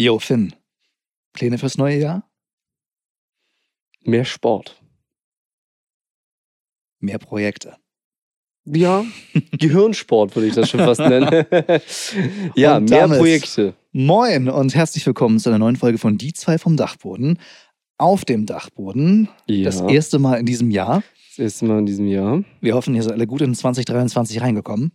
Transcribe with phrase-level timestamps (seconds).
[0.00, 0.54] Jo, Finn.
[1.34, 2.24] Pläne fürs neue Jahr?
[4.02, 4.82] Mehr Sport.
[7.00, 7.76] Mehr Projekte.
[8.64, 9.04] Ja,
[9.52, 11.44] Gehirnsport würde ich das schon fast nennen.
[12.54, 13.74] ja, Und mehr Projekte.
[13.92, 17.38] Moin und herzlich willkommen zu einer neuen Folge von Die zwei vom Dachboden.
[17.98, 19.28] Auf dem Dachboden.
[19.48, 21.02] Ja, Das erste Mal in diesem Jahr.
[21.28, 22.42] das erste Mal in diesem Jahr.
[22.62, 24.92] Wir hoffen, ihr seid alle gut in 2023 reingekommen.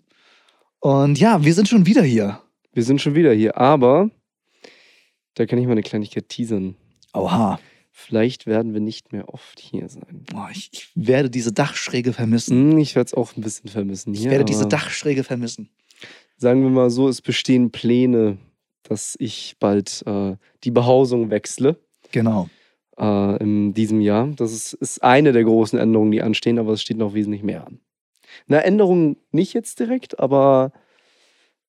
[0.80, 2.42] Und ja, wir sind schon wieder hier.
[2.74, 4.10] Wir sind schon wieder hier, aber
[5.36, 6.76] da kann ich mal eine Kleinigkeit teasern.
[7.14, 7.60] Oha.
[7.92, 10.26] Vielleicht werden wir nicht mehr oft hier sein.
[10.30, 12.72] Boah, ich, ich werde diese Dachschräge vermissen.
[12.74, 14.32] Hm, ich werde es auch ein bisschen vermissen Ich hier.
[14.32, 15.70] werde diese Dachschräge vermissen.
[16.36, 18.38] Sagen wir mal so, es bestehen Pläne,
[18.84, 20.36] dass ich bald äh,
[20.66, 21.80] die Behausung wechsle.
[22.12, 22.50] Genau.
[22.98, 24.28] äh, in diesem Jahr.
[24.36, 27.66] Das ist, ist eine der großen Änderungen, die anstehen, aber es steht noch wesentlich mehr
[27.66, 27.80] an.
[28.50, 30.74] Eine Änderung nicht jetzt direkt, aber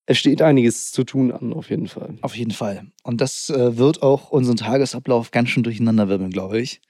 [0.07, 2.17] es steht einiges zu tun an, auf jeden Fall.
[2.23, 2.87] Auf jeden Fall.
[3.03, 6.81] Und das äh, wird auch unseren Tagesablauf ganz schön durcheinanderwirbeln, glaube ich.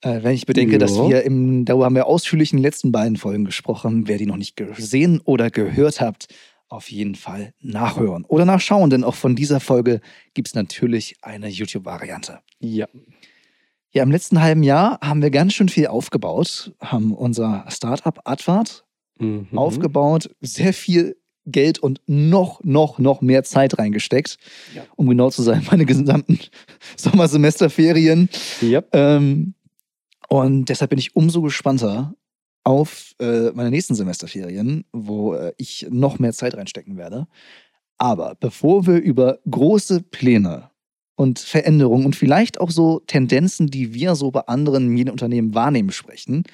[0.00, 1.08] Äh, wenn ich bedenke, dass Ja.
[1.08, 4.06] wir im, darüber haben wir ausführlich in den letzten beiden Folgen gesprochen.
[4.08, 6.26] Wer die noch nicht gesehen oder gehört habt,
[6.68, 10.00] auf jeden Fall nachhören oder nachschauen, denn auch von dieser Folge
[10.34, 12.40] gibt es natürlich eine YouTube-Variante.
[12.58, 12.86] Ja.
[13.92, 18.84] Ja, im letzten halben Jahr haben wir ganz schön viel aufgebaut, haben unser Startup Advart
[19.20, 19.46] Mhm.
[19.56, 24.38] aufgebaut, sehr viel Geld und noch, noch, noch mehr Zeit reingesteckt.
[24.74, 24.82] Ja.
[24.96, 26.38] Um genau zu sein, meine gesamten
[26.96, 28.28] Sommersemesterferien.
[28.60, 28.82] Ja.
[28.92, 29.54] Ähm,
[30.28, 32.14] und deshalb bin ich umso gespannter
[32.64, 37.26] auf äh, meine nächsten Semesterferien, wo äh, ich noch mehr Zeit reinstecken werde.
[37.98, 40.70] Aber bevor wir über große Pläne
[41.16, 46.44] und Veränderungen und vielleicht auch so Tendenzen, die wir so bei anderen Medienunternehmen wahrnehmen, sprechen,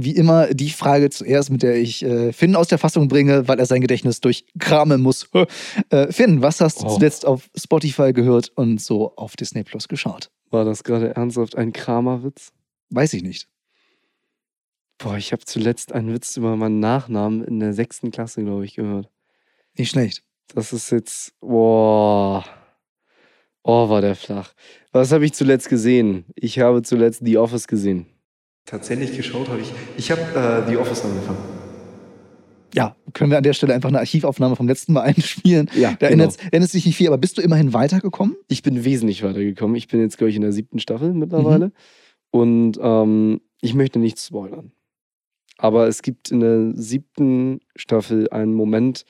[0.00, 3.58] wie immer die Frage zuerst, mit der ich äh, Finn aus der Fassung bringe, weil
[3.58, 5.28] er sein Gedächtnis durchkramen muss.
[5.90, 6.94] äh, Finn, was hast du Oh.
[6.94, 10.30] zuletzt auf Spotify gehört und so auf Disney Plus geschaut?
[10.50, 12.52] War das gerade ernsthaft ein Kramerwitz?
[12.90, 13.48] Weiß ich nicht.
[14.98, 18.74] Boah, ich habe zuletzt einen Witz über meinen Nachnamen in der sechsten Klasse, glaube ich,
[18.74, 19.08] gehört.
[19.76, 20.22] Nicht schlecht.
[20.54, 21.32] Das ist jetzt.
[21.40, 22.44] Boah.
[23.62, 24.54] Oh, war der flach.
[24.92, 26.24] Was habe ich zuletzt gesehen?
[26.36, 28.06] Ich habe zuletzt The Office gesehen.
[28.68, 29.72] Tatsächlich geschaut habe ich.
[29.96, 31.38] Ich habe äh, The Office angefangen.
[32.74, 35.70] Ja, können wir an der Stelle einfach eine Archivaufnahme vom letzten Mal einspielen.
[35.74, 36.24] Ja, Da genau.
[36.24, 38.36] ändert, ändert sich nicht viel, aber bist du immerhin weitergekommen?
[38.46, 39.74] Ich bin wesentlich weitergekommen.
[39.74, 41.72] Ich bin jetzt, glaube ich, in der siebten Staffel mittlerweile.
[42.30, 44.72] Und ähm, ich möchte nichts spoilern.
[45.56, 49.06] Aber es gibt in der siebten Staffel einen Moment,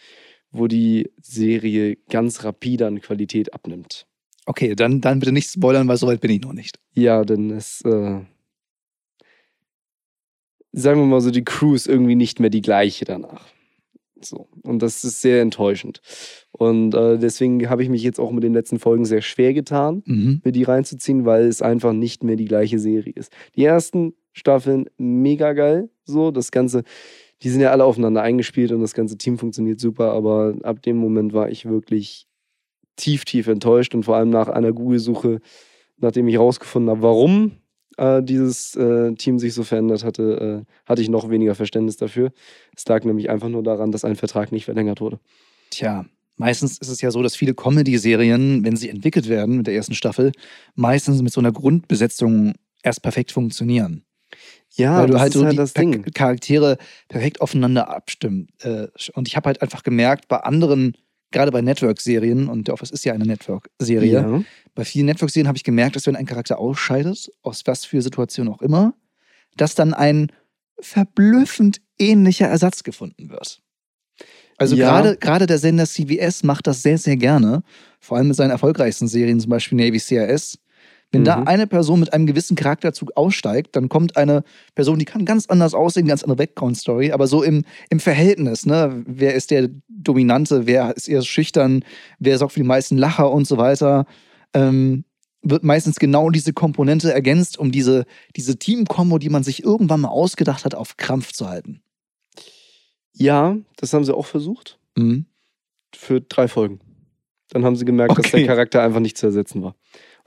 [0.53, 4.07] wo die Serie ganz rapide an Qualität abnimmt.
[4.47, 6.79] Okay, dann, dann bitte nicht spoilern, weil soweit bin ich noch nicht.
[6.95, 8.21] Ja, denn es, äh,
[10.73, 13.47] sagen wir mal so, die Crew ist irgendwie nicht mehr die gleiche danach.
[14.21, 14.49] So.
[14.63, 16.01] Und das ist sehr enttäuschend.
[16.51, 20.03] Und äh, deswegen habe ich mich jetzt auch mit den letzten Folgen sehr schwer getan.
[20.07, 20.41] Mhm.
[20.45, 23.33] mir die reinzuziehen, weil es einfach nicht mehr die gleiche Serie ist.
[23.57, 26.85] Die ersten Staffeln mega geil, so das Ganze,
[27.43, 30.97] die sind ja alle aufeinander eingespielt und das ganze Team funktioniert super, aber ab dem
[30.97, 32.27] Moment war ich wirklich
[32.97, 35.41] tief, tief enttäuscht und vor allem nach einer Google-Suche,
[35.99, 37.53] nachdem ich rausgefunden habe, warum
[37.99, 42.33] äh, dieses äh, Team sich so verändert hatte, äh, hatte ich noch weniger Verständnis dafür.
[42.77, 45.21] Es lag nämlich einfach nur daran, dass ein Vertrag nicht verlängert wurde.
[45.71, 46.07] Tja,
[46.37, 49.95] meistens ist es ja so, dass viele Comedy-Serien, wenn sie entwickelt werden mit der ersten
[49.95, 50.33] Staffel,
[50.75, 54.05] meistens mit so einer Grundbesetzung erst perfekt funktionieren.
[54.75, 56.03] Ja, weil du halt so halt die Ding.
[56.13, 58.49] Charaktere perfekt aufeinander abstimmen.
[58.61, 60.97] Äh, Und ich habe halt einfach gemerkt, bei anderen,
[61.31, 64.43] gerade bei Network-Serien, und The Office ist ja eine Network-Serie, Ja.
[64.75, 68.49] bei vielen Network-Serien habe ich gemerkt, dass wenn ein Charakter ausscheidet, aus was für Situation
[68.49, 68.95] auch immer,
[69.57, 70.33] dass dann ein
[70.81, 73.61] verblüffend ähnlicher Ersatz gefunden wird.
[74.57, 74.89] Also Ja.
[75.01, 77.63] gerade gerade der Sender CBS macht das sehr, sehr gerne,
[78.01, 80.59] vor allem mit seinen erfolgreichsten Serien, zum Beispiel Navy CRS.
[81.11, 81.47] Wenn da Mhm.
[81.49, 85.73] eine Person mit einem gewissen Charakterzug aussteigt, dann kommt eine Person, die kann ganz anders
[85.73, 89.03] aussehen, ganz andere Background-Story, aber so im, im Verhältnis, ne?
[89.07, 91.83] Wer ist der Dominante, wer ist eher schüchtern,
[92.19, 94.05] wer sorgt für die meisten Lacher und so weiter,
[94.53, 95.05] ähm,
[95.41, 98.05] wird meistens genau diese Komponente ergänzt, um diese,
[98.37, 101.81] diese Team-Kombo, die man sich irgendwann mal ausgedacht hat, auf Krampf zu halten.
[103.15, 104.79] Ja, das haben sie auch versucht.
[104.97, 105.27] Mhm.
[105.95, 106.81] Für drei Folgen.
[107.51, 108.39] Dann haben sie gemerkt, dass Okay.
[108.39, 109.75] der Charakter einfach nicht zu ersetzen war.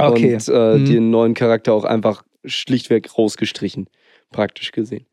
[0.10, 0.36] Okay.
[0.36, 0.86] Und äh, Mhm.
[0.86, 3.88] den neuen Charakter auch einfach schlichtweg rausgestrichen,
[4.32, 5.06] praktisch gesehen.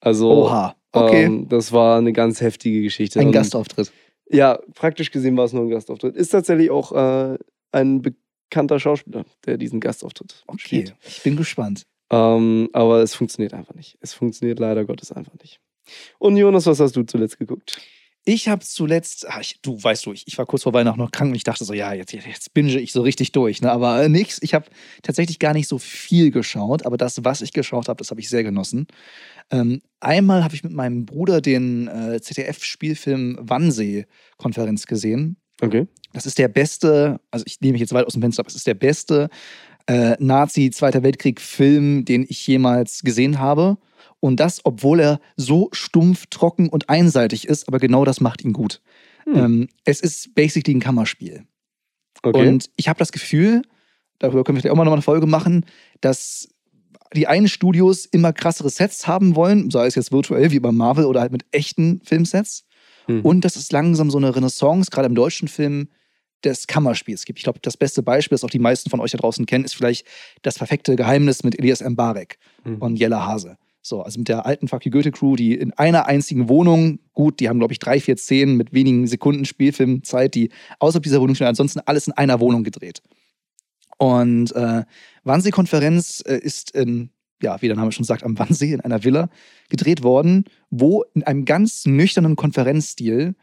[0.00, 0.76] Also, Oha.
[0.92, 1.24] Okay.
[1.24, 3.20] ähm, das war eine ganz heftige Geschichte.
[3.20, 3.92] ein Und, Gastauftritt.
[4.30, 6.16] Ja, praktisch gesehen war es nur ein Gastauftritt.
[6.16, 7.36] Ist tatsächlich auch äh,
[7.72, 10.58] ein bekannter Schauspieler, der diesen Gastauftritt Okay.
[10.60, 10.94] spielt.
[11.06, 11.84] Ich bin gespannt.
[12.10, 13.96] Ähm, aber es funktioniert einfach nicht.
[14.00, 15.58] Es funktioniert leider Gottes einfach nicht.
[16.18, 17.78] Und Jonas, was hast du zuletzt geguckt?
[18.26, 21.10] Ich habe zuletzt, ach, ich, du weißt du, ich, ich war kurz vor Weihnachten noch
[21.10, 23.60] krank und ich dachte so, ja, jetzt, jetzt binge ich so richtig durch.
[23.60, 23.70] Ne?
[23.70, 24.66] Aber äh, nix, ich habe
[25.02, 28.30] tatsächlich gar nicht so viel geschaut, aber das, was ich geschaut habe, das habe ich
[28.30, 28.86] sehr genossen.
[29.50, 35.36] Ähm, einmal habe ich mit meinem Bruder den äh, ZDF-Spielfilm Wannsee-Konferenz gesehen.
[35.60, 35.86] Okay.
[36.14, 38.54] Das ist der beste, also ich nehme mich jetzt weit aus dem Fenster, aber es
[38.54, 39.28] ist der beste
[39.86, 43.76] äh, Nazi-Zweiter Weltkrieg-Film, den ich jemals gesehen habe.
[44.20, 48.52] Und das, obwohl er so stumpf, trocken und einseitig ist, aber genau das macht ihn
[48.52, 48.80] gut.
[49.24, 49.36] Hm.
[49.36, 51.44] Ähm, es ist basically ein Kammerspiel.
[52.22, 52.48] Okay.
[52.48, 53.62] Und ich habe das Gefühl,
[54.18, 55.66] darüber können wir vielleicht auch mal eine Folge machen,
[56.00, 56.48] dass
[57.14, 61.04] die einen Studios immer krassere Sets haben wollen, sei es jetzt virtuell wie bei Marvel
[61.04, 62.64] oder halt mit echten Filmsets.
[63.06, 63.20] Mhm.
[63.20, 65.88] Und dass es langsam so eine Renaissance, gerade im deutschen Film,
[66.44, 67.38] des Kammerspiels gibt.
[67.38, 69.74] Ich glaube, das beste Beispiel, das auch die meisten von euch da draußen kennen, ist
[69.74, 70.06] vielleicht
[70.42, 72.76] das perfekte Geheimnis mit Elias Mbarek Mhm.
[72.78, 73.56] und Jella Hase.
[73.86, 77.38] So, also mit der alten Fuck You Goethe Crew, die in einer einzigen Wohnung, gut,
[77.38, 81.34] die haben, glaube ich, drei, vier Szenen mit wenigen Sekunden Spielfilmzeit, die außerhalb dieser Wohnung
[81.34, 83.02] stehen, ansonsten alles in einer Wohnung gedreht.
[83.98, 84.84] Und äh,
[85.24, 87.10] Wannsee-Konferenz äh, ist in,
[87.42, 89.28] ja, wie der Name schon sagt, am Wannsee in einer Villa
[89.68, 93.34] gedreht worden, wo in einem ganz nüchternen Konferenzstil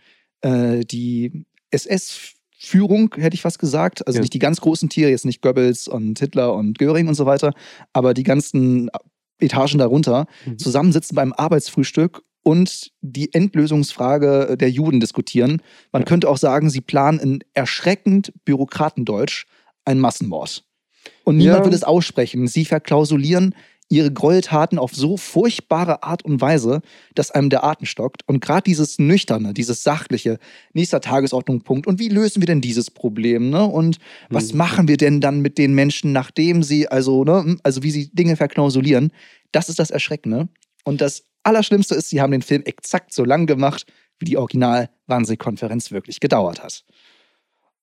[0.41, 4.21] äh, die SS-Führung, hätte ich fast gesagt, also Ja.
[4.21, 7.53] nicht die ganz großen Tiere, jetzt nicht Goebbels und Hitler und Göring und so weiter,
[7.93, 8.89] aber die ganzen
[9.41, 10.57] Etagen darunter Mhm.
[10.59, 15.61] zusammensitzen beim Arbeitsfrühstück und die Endlösungsfrage der Juden diskutieren.
[15.91, 16.05] Man Ja.
[16.07, 19.45] könnte auch sagen, sie planen in erschreckend Bürokratendeutsch
[19.85, 20.63] einen Massenmord.
[21.23, 21.65] Und niemand Ja.
[21.65, 22.47] will es aussprechen.
[22.47, 23.55] Sie verklausulieren
[23.91, 26.81] ihre Gräueltaten auf so furchtbare Art und Weise,
[27.13, 28.27] dass einem der Atem stockt.
[28.27, 30.39] Und gerade dieses Nüchterne, dieses Sachliche,
[30.73, 31.85] nächster Tagesordnungspunkt.
[31.87, 33.49] Und wie lösen wir denn dieses Problem?
[33.49, 33.65] Ne?
[33.65, 33.97] Und
[34.29, 34.57] was Mhm.
[34.57, 38.35] machen wir denn dann mit den Menschen, nachdem sie, also, ne, also wie sie Dinge
[38.37, 39.11] verklausulieren?
[39.51, 40.47] Das ist das Erschreckende.
[40.85, 43.85] Und das Allerschlimmste ist, sie haben den Film exakt so lang gemacht,
[44.19, 46.83] wie die Original-Wannsee-Konferenz wirklich gedauert hat.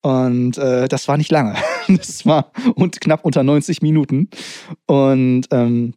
[0.03, 1.55] Und äh, das war nicht lange.
[1.89, 4.29] Das war und knapp unter 90 Minuten.
[4.87, 5.95] Und ähm,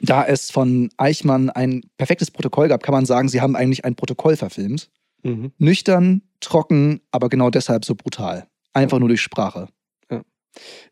[0.00, 3.96] da es von Eichmann ein perfektes Protokoll gab, kann man sagen, sie haben eigentlich ein
[3.96, 4.88] Protokoll verfilmt.
[5.24, 5.52] Mhm.
[5.58, 8.46] Nüchtern, trocken, aber genau deshalb so brutal.
[8.72, 9.68] Einfach nur durch Sprache.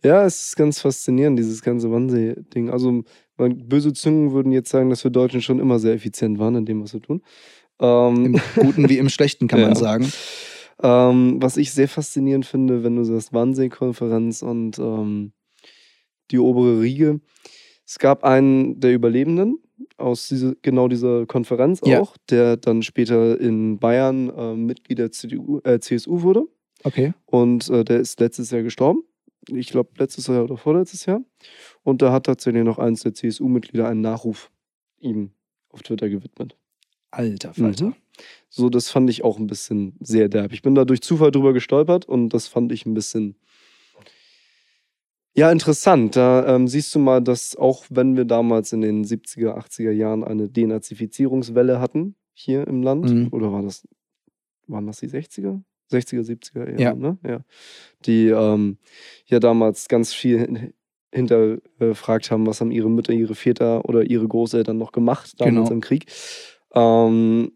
[0.03, 2.69] Ja, es ist ganz faszinierend, dieses ganze Wannsee-Ding.
[2.69, 3.03] Also,
[3.39, 6.67] man, böse Zungen würden jetzt sagen, dass wir Deutschen schon immer sehr effizient waren in
[6.67, 7.23] dem, was wir tun.
[7.81, 9.75] Ähm, Im Guten wie im Schlechten, kann man Ja.
[9.77, 10.12] sagen.
[10.82, 15.32] Ähm, was ich sehr faszinierend finde, wenn du sagst Wannsee-Konferenz und ähm,
[16.31, 17.21] die obere Riege.
[17.87, 19.59] Es gab einen der Überlebenden
[19.99, 22.00] aus diese, genau dieser Konferenz Ja.
[22.00, 26.47] auch, der dann später in Bayern äh, Mitglied der CDU, äh, CSU wurde.
[26.82, 27.12] Okay.
[27.26, 29.03] Und äh, der ist letztes Jahr gestorben.
[29.49, 31.21] Ich glaube, letztes Jahr oder vorletztes Jahr.
[31.82, 34.50] Und da hat tatsächlich noch eins der CSU-Mitglieder einen Nachruf
[34.99, 35.32] ihm
[35.69, 36.56] auf Twitter gewidmet.
[37.16, 37.87] Alter Falter.
[37.87, 37.94] Mhm.
[38.49, 40.52] So, das fand ich auch ein bisschen sehr derb.
[40.52, 43.37] Ich bin da durch Zufall drüber gestolpert und das fand ich ein bisschen.
[45.37, 46.14] Ja, interessant.
[46.14, 50.22] Da ähm, siehst du mal, dass auch wenn wir damals in den 70er, 80er Jahren
[50.22, 53.28] eine Denazifizierungswelle hatten hier im Land, Mhm.
[53.32, 53.87] oder war das,
[54.69, 55.61] waren das die 60er?
[55.90, 56.94] 60er, 70er eher, Ja.
[56.94, 57.19] ne?
[57.26, 57.40] Ja.
[58.06, 58.78] Die ähm,
[59.26, 60.72] ja damals ganz viel hin-
[61.12, 65.70] hinterfragt haben, was haben ihre Mütter, ihre Väter oder ihre Großeltern noch gemacht damals Genau.
[65.72, 66.06] im Krieg.
[66.75, 67.53] Ähm,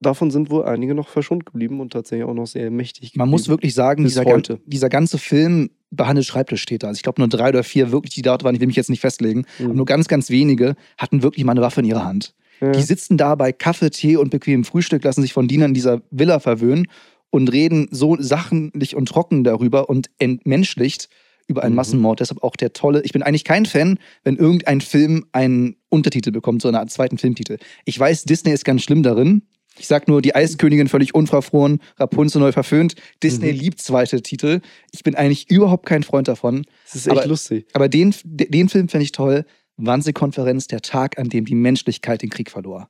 [0.00, 3.16] davon sind wohl einige noch verschont geblieben und tatsächlich auch noch sehr mächtig.
[3.16, 3.54] Man muss geblieben.
[3.54, 6.88] wirklich sagen, dieser, gan dieser ganze Film behandelt Schreibtischtäter.
[6.88, 8.90] Also ich glaube nur drei oder vier wirklich, die dort waren, ich will mich jetzt
[8.90, 9.44] nicht festlegen.
[9.58, 9.64] Mhm.
[9.66, 12.34] Aber nur ganz, ganz wenige hatten wirklich mal eine Waffe in ihrer Hand.
[12.60, 12.72] Ja.
[12.72, 16.38] Die sitzen da bei Kaffee, Tee und bequemem Frühstück, lassen sich von Dienern dieser Villa
[16.40, 16.86] verwöhnen
[17.30, 21.08] und reden so sachlich und trocken darüber und entmenschlicht
[21.46, 21.76] über einen Mhm.
[21.76, 22.20] Massenmord.
[22.20, 23.02] Deshalb auch der tolle.
[23.02, 27.18] Ich bin eigentlich kein Fan, wenn irgendein Film einen Untertitel bekommt, so eine Art zweiten
[27.18, 27.58] Filmtitel.
[27.84, 29.42] Ich weiß, Disney ist ganz schlimm darin.
[29.76, 32.94] Ich sag nur, die Eiskönigin völlig unverfroren, Rapunzel neu verföhnt.
[33.22, 33.58] Disney Mhm.
[33.58, 34.60] liebt zweite Titel.
[34.92, 36.64] Ich bin eigentlich überhaupt kein Freund davon.
[36.84, 37.66] Das ist echt aber- lustig.
[37.72, 39.44] Aber den, den Film finde ich toll.
[39.76, 42.88] Wannsee-Konferenz, der Tag, an dem die Menschlichkeit den Krieg verlor.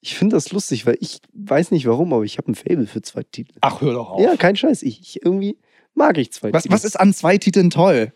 [0.00, 3.02] Ich finde das lustig, weil ich weiß nicht warum, aber ich habe ein Fable für
[3.02, 3.54] zwei Titel.
[3.62, 4.20] Ach, hör doch auf.
[4.20, 4.82] Ja, kein Scheiß.
[4.82, 5.58] Ich, ich irgendwie
[5.98, 6.74] mag ich zwei Was, Titel.
[6.74, 8.12] was ist an zwei Titeln toll?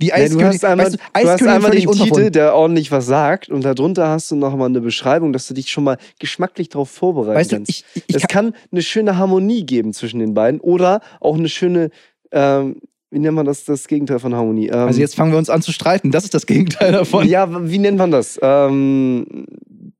[0.00, 2.92] Die Ja, Eiskönigin, du hast einmal, weißt du, du hast einmal den Titel, der ordentlich
[2.92, 6.68] was sagt und darunter hast du nochmal eine Beschreibung, dass du dich schon mal geschmacklich
[6.68, 7.70] darauf vorbereiten Weißt du, kannst.
[7.70, 11.36] ich, ich, ich es kann, kann eine schöne Harmonie geben zwischen den beiden oder auch
[11.36, 11.90] eine schöne,
[12.30, 12.76] ähm,
[13.10, 14.68] wie nennt man das, das Gegenteil von Harmonie?
[14.68, 16.12] Ähm, also jetzt fangen wir uns an zu streiten.
[16.12, 17.26] Das ist das Gegenteil davon.
[17.26, 18.38] ja, wie nennt man das?
[18.40, 19.46] Ähm,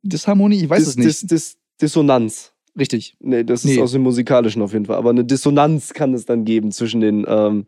[0.02, 1.08] Disharmonie, ich weiß Dis- es nicht.
[1.08, 2.52] Dis- Dis- Dissonanz.
[2.78, 3.16] Richtig.
[3.20, 3.80] Nee, das ist Nee.
[3.80, 4.96] aus dem Musikalischen auf jeden Fall.
[4.96, 7.66] Aber eine Dissonanz kann es dann geben zwischen den, ähm,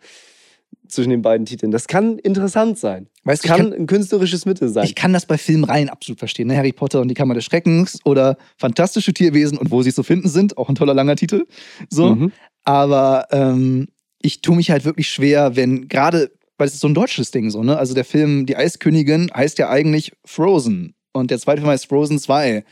[0.89, 1.73] zwischen den beiden Titeln.
[1.73, 3.09] Das kann interessant sein.
[3.25, 4.85] Weißt ich kann kann, ein künstlerisches Mittel sein.
[4.85, 6.49] ich kann das bei Filmreihen absolut verstehen.
[6.49, 6.57] Ne?
[6.57, 10.29] Harry Potter und die Kammer des Schreckens oder Fantastische Tierwesen und wo sie zu finden
[10.29, 10.57] sind.
[10.59, 11.47] Auch ein toller langer Titel.
[11.89, 12.15] So.
[12.15, 12.33] Mhm.
[12.65, 13.89] Aber ähm,
[14.23, 17.51] ich tue mich halt wirklich schwer, wenn gerade, weil es ist so ein deutsches Ding
[17.51, 17.79] so, ne?
[17.79, 20.95] Also der Film Die Eiskönigin heißt ja eigentlich Frozen.
[21.13, 22.65] Und der zweite Film heißt Frozen 2.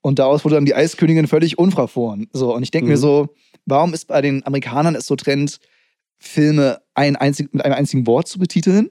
[0.00, 2.28] Und daraus wurde dann die Eiskönigin völlig unverfroren.
[2.32, 2.92] So, und ich denke Mhm.
[2.92, 3.28] mir so,
[3.66, 5.58] warum ist bei den Amerikanern es so Trend,
[6.18, 8.90] Filme ein einzig, mit einem einzigen Wort zu betiteln?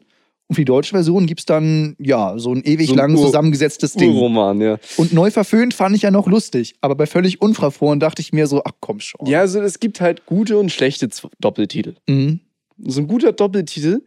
[0.49, 3.25] Und für die deutsche Version gibt es dann, ja, so ein ewig So lang Ur-
[3.25, 4.13] zusammengesetztes Ding.
[4.13, 4.77] Urroman, ja.
[4.95, 6.75] Und neu verföhnt fand ich ja noch lustig.
[6.79, 9.25] Aber bei völlig unverfroren dachte ich mir so, ach komm schon.
[9.25, 11.95] Ja, also es gibt halt gute und schlechte Z- Doppeltitel.
[12.07, 12.39] Mhm.
[12.77, 14.03] So ein guter Doppeltitel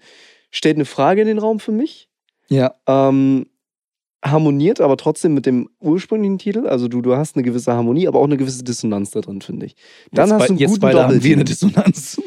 [0.50, 2.09] stellt eine Frage in den Raum für mich.
[2.49, 2.75] Ja.
[2.87, 3.47] Ähm,
[4.25, 6.67] harmoniert aber trotzdem mit dem ursprünglichen Titel.
[6.67, 9.67] Also du, du hast eine gewisse Harmonie, aber auch eine gewisse Dissonanz da drin, finde
[9.67, 9.77] ich.
[10.12, 11.45] Dann jetzt hast bei, du einen jetzt guten beide haben wir eine.
[11.45, 12.21] Dissonanz.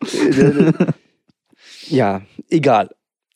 [1.88, 2.90] ja, egal.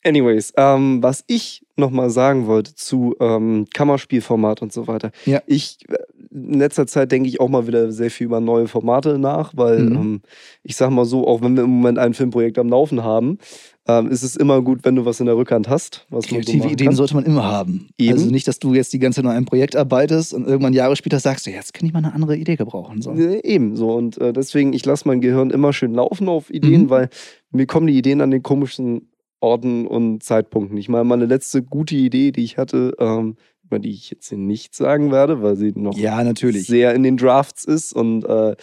[0.05, 5.11] Anyways, ähm, was ich nochmal sagen wollte zu ähm, Kammerspielformat und so weiter.
[5.25, 5.43] Ja.
[5.47, 5.97] Ich, äh,
[6.33, 9.81] in letzter Zeit denke ich auch mal wieder sehr viel über neue Formate nach, weil
[9.81, 9.97] Mhm.
[9.97, 10.23] ähm,
[10.63, 13.39] ich sag mal so, auch wenn wir im Moment ein Filmprojekt am Laufen haben,
[13.89, 16.07] ähm, ist es immer gut, wenn du was in der Rückhand hast.
[16.11, 16.97] Was so Kreative machen Ideen kann.
[16.97, 17.89] sollte man immer haben.
[17.99, 18.13] Eben.
[18.15, 20.97] Also nicht, dass du jetzt die ganze Zeit an einem Projekt arbeitest und irgendwann Jahre
[20.97, 23.01] später sagst, ja, jetzt kann ich mal eine andere Idee gebrauchen.
[23.03, 23.13] So.
[23.13, 23.93] Äh, Eben so.
[23.95, 26.91] Und äh, deswegen, ich lasse mein Gehirn immer schön laufen auf Ideen, Mhm.
[26.91, 27.09] weil
[27.51, 30.77] mir kommen die Ideen an den komischen Orten und Zeitpunkten.
[30.79, 34.39] Ich meine, meine letzte gute Idee, die ich hatte, ähm, über die ich jetzt hier
[34.39, 38.57] nicht sagen werde, weil sie noch Ja, sehr in den Drafts ist und äh,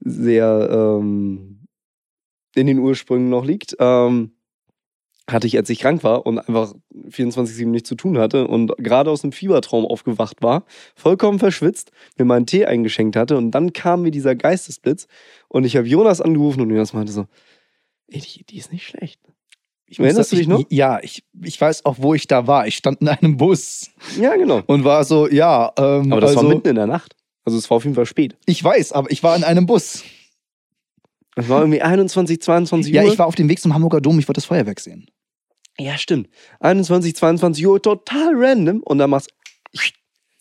[0.00, 0.68] sehr
[1.00, 1.61] ähm,
[2.54, 3.76] in den Ursprüngen noch liegt.
[3.78, 4.32] Ähm,
[5.30, 6.74] hatte ich, als ich krank war und einfach
[7.08, 10.64] 24-7 nichts zu tun hatte und gerade aus einem Fiebertraum aufgewacht war,
[10.96, 15.06] vollkommen verschwitzt, mir meinen Tee eingeschenkt hatte und dann kam mir dieser Geistesblitz
[15.48, 17.26] und ich habe Jonas angerufen und Jonas meinte so,
[18.08, 19.20] ey, die Idee ist nicht schlecht.
[19.86, 20.64] Ich Erinnerst du dich noch?
[20.70, 22.66] Ja, ich, ich weiß auch, wo ich da war.
[22.66, 24.62] Ich stand in einem Bus Ja, genau.
[24.66, 27.14] und war so, ja, ähm, Aber das also, war mitten in der Nacht.
[27.44, 28.36] Also es war auf jeden Fall spät.
[28.46, 30.02] ich weiß, aber ich war in einem Bus.
[31.36, 33.12] Es war irgendwie 21, 22 Ja, Uhr.
[33.12, 35.06] ich war auf dem Weg zum Hamburger Dom, ich wollte das Feuerwerk sehen.
[35.78, 36.28] Ja, stimmt.
[36.60, 38.82] 21, 22 Uhr, total random.
[38.82, 39.32] Und dann machst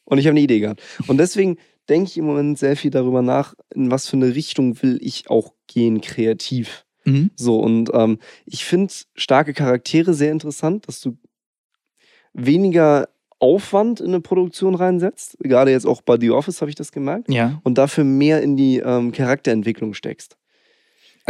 [0.06, 0.82] Und ich habe eine Idee gehabt.
[1.08, 1.58] Und deswegen
[1.88, 5.30] denke ich im Moment sehr viel darüber nach, in was für eine Richtung will ich
[5.30, 6.86] auch gehen, kreativ.
[7.06, 7.32] Mhm.
[7.36, 11.18] So, und ähm, ich finde starke Charaktere sehr interessant, dass du
[12.34, 15.38] weniger Aufwand in eine Produktion reinsetzt.
[15.40, 17.30] Gerade jetzt auch bei The Office habe ich das gemerkt.
[17.32, 17.60] Ja.
[17.64, 20.38] Und dafür mehr in die ähm, Charakterentwicklung steckst.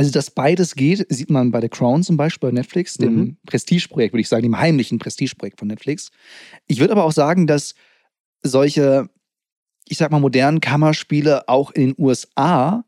[0.01, 3.37] Also, dass beides geht, sieht man bei The Crown zum Beispiel bei Netflix, dem Mhm.
[3.45, 6.09] Prestigeprojekt, würde ich sagen, dem heimlichen Prestigeprojekt von Netflix.
[6.65, 7.75] Ich würde aber auch sagen, dass
[8.41, 9.07] solche,
[9.87, 12.83] ich sag mal, modernen Kammerspiele auch in den USA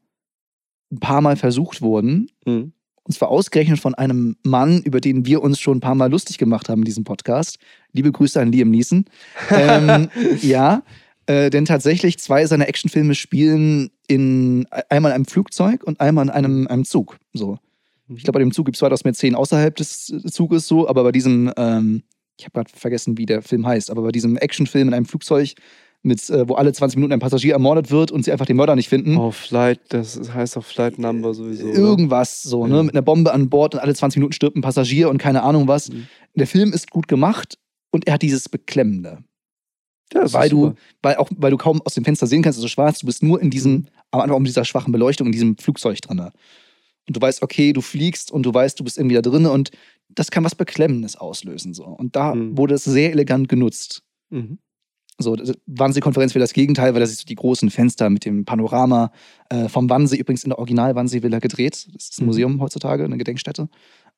[0.92, 2.32] ein paar Mal versucht wurden.
[2.48, 2.74] Mhm.
[3.04, 6.40] Und zwar ausgerechnet von einem Mann, über den wir uns schon ein paar Mal lustig
[6.40, 7.60] gemacht haben in diesem Podcast.
[7.92, 9.06] Liebe Grüße an Liam Neeson.
[9.52, 10.10] ähm,
[10.42, 10.82] ja,
[11.26, 16.32] äh, denn tatsächlich zwei seiner Actionfilme spielen in einmal in einem Flugzeug und einmal in
[16.32, 17.18] einem, einem Zug.
[17.34, 17.58] So.
[18.10, 21.12] Ich glaube, bei dem Zug gibt es 2010 außerhalb des äh, Zuges so, aber bei
[21.12, 22.04] diesem, ähm,
[22.38, 25.54] ich habe gerade vergessen, wie der Film heißt, aber bei diesem Actionfilm in einem Flugzeug,
[26.04, 28.76] mit, äh, wo alle 20 Minuten ein Passagier ermordet wird und sie einfach den Mörder
[28.76, 29.16] nicht finden.
[29.18, 31.66] Oh, Flight, das heißt auch Flight Number sowieso.
[31.66, 31.76] oder?
[31.76, 32.76] Irgendwas so, ne?
[32.76, 32.84] Ja.
[32.84, 35.68] Mit einer Bombe an Bord und alle 20 Minuten stirbt ein Passagier und keine Ahnung
[35.68, 35.90] was.
[35.90, 36.08] Mhm.
[36.36, 37.58] Der Film ist gut gemacht
[37.92, 39.20] und er hat dieses Beklemmende.
[40.14, 40.76] Ja, weil du, super.
[41.02, 43.06] weil auch, weil du kaum aus dem Fenster sehen kannst, es ist so schwarz, du
[43.06, 46.20] bist nur in diesem, am Anfang mit dieser schwachen Beleuchtung, in diesem Flugzeug drin.
[46.20, 46.32] Und
[47.18, 49.72] du weißt, okay, du fliegst und du weißt, du bist irgendwie da drin und
[50.10, 51.74] das kann was Beklemmendes auslösen.
[51.74, 51.86] So.
[51.86, 52.58] Und da Mhm.
[52.58, 54.04] wurde es sehr elegant genutzt.
[54.30, 54.60] Mhm.
[55.20, 55.36] So,
[55.68, 59.12] Wannsee-Konferenz wäre das Gegenteil, weil das ist die großen Fenster mit dem Panorama
[59.50, 61.88] äh, vom Wannsee, übrigens in der Original-Wannsee-Villa gedreht.
[61.94, 62.28] Das ist ein Mhm.
[62.28, 63.70] Museum heutzutage, eine Gedenkstätte.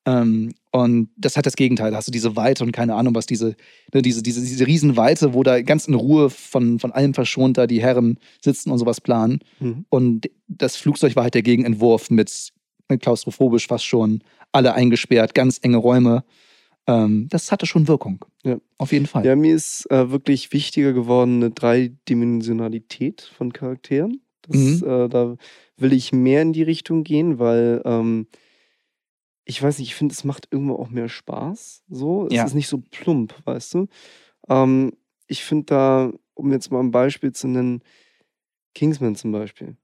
[0.05, 1.91] Ähm, und das hat das Gegenteil.
[1.91, 3.55] Da hast du diese Weite und keine Ahnung, was diese,
[3.93, 7.65] ne, diese, diese, diese Riesenweite, wo da ganz in Ruhe von, von allem verschont da
[7.65, 9.39] die Herren sitzen und sowas planen.
[9.59, 9.85] Mhm.
[9.89, 12.51] Und das Flugzeug war halt der Gegenentwurf mit,
[12.89, 14.21] mit klaustrophobisch fast schon,
[14.51, 16.23] alle eingesperrt, ganz enge Räume.
[16.87, 18.23] Ähm, das hatte schon Wirkung.
[18.43, 18.57] Ja.
[18.77, 19.25] Auf jeden Fall.
[19.25, 24.21] Ja, mir ist äh, wirklich wichtiger geworden eine Dreidimensionalität von Charakteren.
[24.47, 24.83] Das, Mhm.
[24.87, 25.35] äh, da
[25.77, 28.27] will ich mehr in die Richtung gehen, weil ähm,
[29.45, 31.83] ich weiß nicht, ich finde, es macht irgendwo auch mehr Spaß.
[31.87, 32.45] So, es Ja.
[32.45, 33.87] ist nicht so plump, weißt du.
[34.49, 34.93] Ähm,
[35.27, 37.81] ich finde da, um jetzt mal ein Beispiel zu nennen,
[38.73, 39.77] Kingsman zum Beispiel.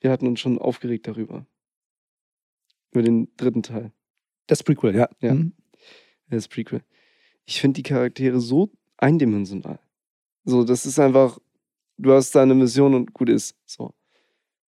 [0.00, 1.46] Wir hatten uns schon aufgeregt darüber.
[2.90, 3.92] Über den dritten Teil.
[4.48, 5.08] Das Prequel, ja.
[5.20, 5.34] Ja.
[5.34, 5.52] Mhm.
[6.28, 6.82] Das Prequel.
[7.44, 9.78] Ich finde die Charaktere so eindimensional.
[10.44, 11.38] So, das ist einfach,
[11.98, 13.54] du hast deine Mission und gut ist.
[13.66, 13.94] So.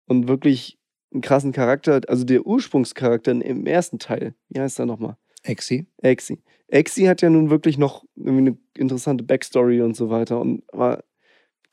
[0.06, 0.78] Und wirklich
[1.12, 4.34] einen krassen Charakter, also der Ursprungscharakter im ersten Teil.
[4.48, 5.16] Wie heißt er nochmal?
[5.42, 5.86] Exi.
[5.98, 6.42] Exi.
[6.68, 10.40] Exi hat ja nun wirklich noch eine interessante Backstory und so weiter.
[10.40, 11.04] Und aber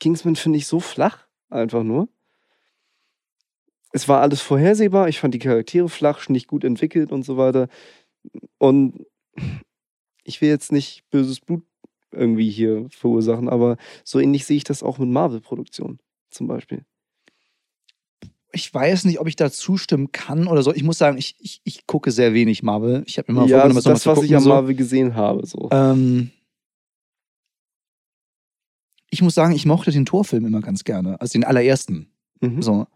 [0.00, 2.08] Kingsman finde ich so flach, einfach nur.
[3.92, 5.08] Es war alles vorhersehbar.
[5.08, 7.68] Ich fand die Charaktere flach, nicht gut entwickelt und so weiter.
[8.58, 9.06] Und
[10.24, 11.62] ich will jetzt nicht böses Blut
[12.10, 15.98] irgendwie hier verursachen, aber so ähnlich sehe ich das auch mit Marvel-Produktionen
[16.30, 16.84] zum Beispiel.
[18.52, 20.72] Ich weiß nicht, ob ich da zustimmen kann oder so.
[20.72, 23.02] Ich muss sagen, ich, ich, ich gucke sehr wenig Marvel.
[23.06, 24.48] Ich habe mir mal ja, vorgenommen, also das, mal was zu ich gucken, an so.
[24.48, 25.46] Marvel gesehen habe.
[25.46, 25.68] So.
[25.70, 26.30] Ähm,
[29.10, 31.20] ich muss sagen, ich mochte den Torfilm immer ganz gerne.
[31.20, 32.10] Also den allerersten.
[32.40, 32.62] Mhm.
[32.62, 32.86] So.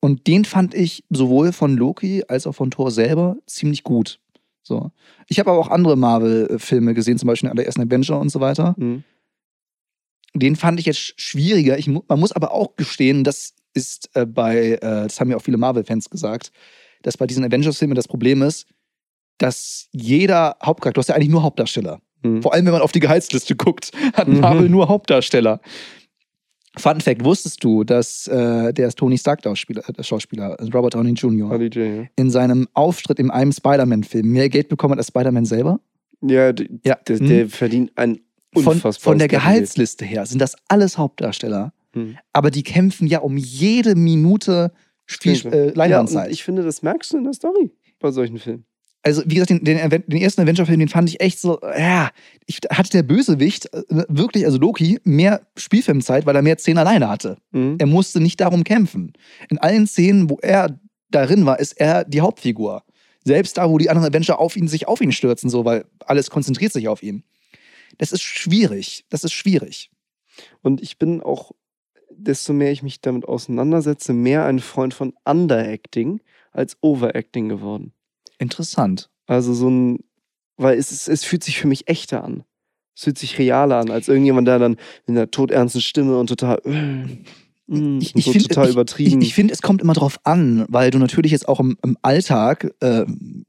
[0.00, 4.20] Und den fand ich sowohl von Loki als auch von Thor selber ziemlich gut.
[4.62, 4.90] So.
[5.26, 8.74] Ich habe aber auch andere Marvel-Filme gesehen, zum Beispiel den allerersten Avenger und so weiter.
[8.76, 9.04] Mhm.
[10.34, 11.78] Den fand ich jetzt schwieriger.
[11.78, 15.42] Ich, man muss aber auch gestehen, das ist äh, bei, äh, das haben ja auch
[15.42, 16.50] viele Marvel-Fans gesagt,
[17.02, 18.66] dass bei diesen Avengers-Filmen das Problem ist,
[19.38, 22.00] dass jeder Hauptcharakter, du hast ja eigentlich nur Hauptdarsteller.
[22.22, 22.42] Mhm.
[22.42, 24.40] Vor allem, wenn man auf die Gehaltsliste guckt, hat Mhm.
[24.40, 25.60] Marvel nur Hauptdarsteller.
[26.76, 31.50] Fun Fact: Wusstest du, dass äh, der Tony Stark-Schauspieler, äh, Schauspieler Robert Downey Jr.
[31.52, 32.04] RDJ, ja.
[32.16, 35.80] in seinem Auftritt in einem Spider-Man-Film mehr Geld bekommen hat als Spider-Man selber?
[36.20, 36.52] Ja,
[36.84, 36.96] Ja.
[37.08, 37.26] Der, Mhm.
[37.28, 38.20] der verdient ein
[38.54, 39.42] Von, unfassbares von der Geld.
[39.42, 41.72] Gehaltsliste her sind das alles Hauptdarsteller.
[41.94, 42.18] Mhm.
[42.32, 44.72] Aber die kämpfen ja um jede Minute
[45.06, 46.30] Spiel, äh, Ja, Leinwandzeit.
[46.30, 48.66] ich finde, das merkst du in der Story bei solchen Filmen.
[49.02, 52.10] also, wie gesagt, den, den, den ersten Avenger-Film, den fand ich echt so, ja,
[52.46, 57.08] ich, hatte der Bösewicht äh, wirklich, also Loki, mehr Spielfilmzeit, weil er mehr Szenen alleine
[57.08, 57.38] hatte.
[57.52, 57.76] Mhm.
[57.78, 59.14] Er musste nicht darum kämpfen.
[59.48, 60.78] In allen Szenen, wo er
[61.10, 62.82] darin war, ist er die Hauptfigur.
[63.24, 66.28] Selbst da, wo die anderen Avenger auf ihn, sich auf ihn stürzen, so, weil alles
[66.30, 67.24] konzentriert sich auf ihn.
[67.96, 69.06] Das ist schwierig.
[69.08, 69.90] Das ist schwierig.
[70.62, 71.52] Und ich bin auch,
[72.18, 76.20] desto mehr ich mich damit auseinandersetze, mehr ein Freund von Underacting
[76.52, 77.92] als Overacting geworden.
[78.38, 79.10] Interessant.
[79.26, 80.00] Also so ein,
[80.56, 82.44] weil es, ist, es fühlt sich für mich echter an.
[82.96, 86.60] Es fühlt sich realer an, als irgendjemand, der dann in einer todernsten Stimme und total,
[86.64, 89.20] mm, Ich, ich so finde, total ich, übertrieben.
[89.20, 91.96] Ich, ich finde, es kommt immer drauf an, weil du natürlich jetzt auch im, im
[92.02, 93.04] Alltag, äh,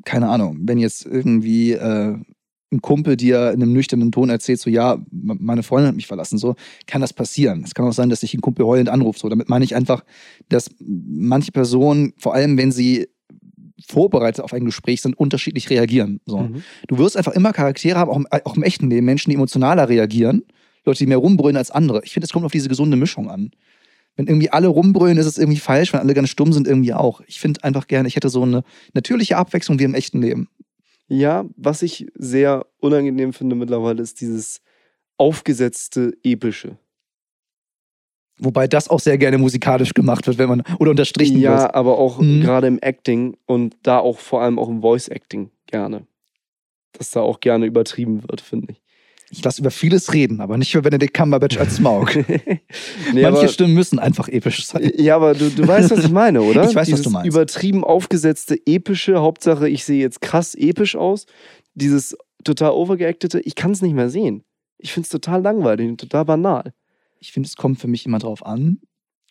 [0.06, 2.18] keine Ahnung, wenn jetzt irgendwie äh,
[2.72, 6.38] ein Kumpel dir in einem nüchternen Ton erzählt, so ja, meine Freundin hat mich verlassen,
[6.38, 6.55] so
[6.86, 7.64] kann das passieren.
[7.64, 9.20] Es kann auch sein, dass sich ein Kumpel heulend anruft.
[9.20, 10.03] So, damit meine ich einfach,
[10.50, 13.08] dass manche Personen, vor allem wenn sie
[13.88, 16.20] vorbereitet auf ein Gespräch sind, unterschiedlich reagieren.
[16.25, 16.40] So.
[16.40, 16.64] Mhm.
[16.88, 19.90] Du wirst einfach immer Charaktere haben, auch im, auch im echten Leben, Menschen, die emotionaler
[19.90, 20.44] reagieren,
[20.86, 22.01] Leute, die mehr rumbrüllen als andere.
[22.03, 23.51] Ich finde, es kommt auf diese gesunde Mischung an.
[24.16, 27.22] Wenn irgendwie alle rumbrüllen, ist es irgendwie falsch, wenn alle ganz stumm sind, irgendwie auch.
[27.25, 30.50] Ich finde einfach gerne, ich hätte so eine natürliche Abwechslung wie im echten Leben.
[31.09, 34.61] Ja, was ich sehr unangenehm finde mittlerweile, ist dieses
[35.17, 36.77] aufgesetzte Epische.
[38.37, 41.75] Wobei das auch sehr gerne musikalisch gemacht wird, wenn man, oder unterstrichen Ja, wird.
[41.75, 42.39] aber auch Mhm.
[42.41, 46.07] gerade im Acting und da auch vor allem auch im Voice-Acting gerne.
[46.93, 48.78] Dass da auch gerne übertrieben wird, finde ich.
[49.31, 52.15] Ich lasse über vieles reden, aber nicht für Benedict Cumberbatch als Smaug.
[52.27, 52.59] nee,
[53.13, 54.92] Manche aber, Stimmen müssen einfach episch sein.
[54.98, 56.63] ja, aber du, du weißt, was ich meine, oder?
[56.63, 57.27] Ich weiß, was Dieses du meinst.
[57.27, 61.25] übertrieben aufgesetzte, epische, Hauptsache ich sehe jetzt krass episch aus.
[61.75, 64.44] Dieses total overgeactete, ich kann es nicht mehr sehen.
[64.77, 66.74] Ich finde es total langweilig und total banal.
[67.20, 68.79] Ich finde, es kommt für mich immer drauf an.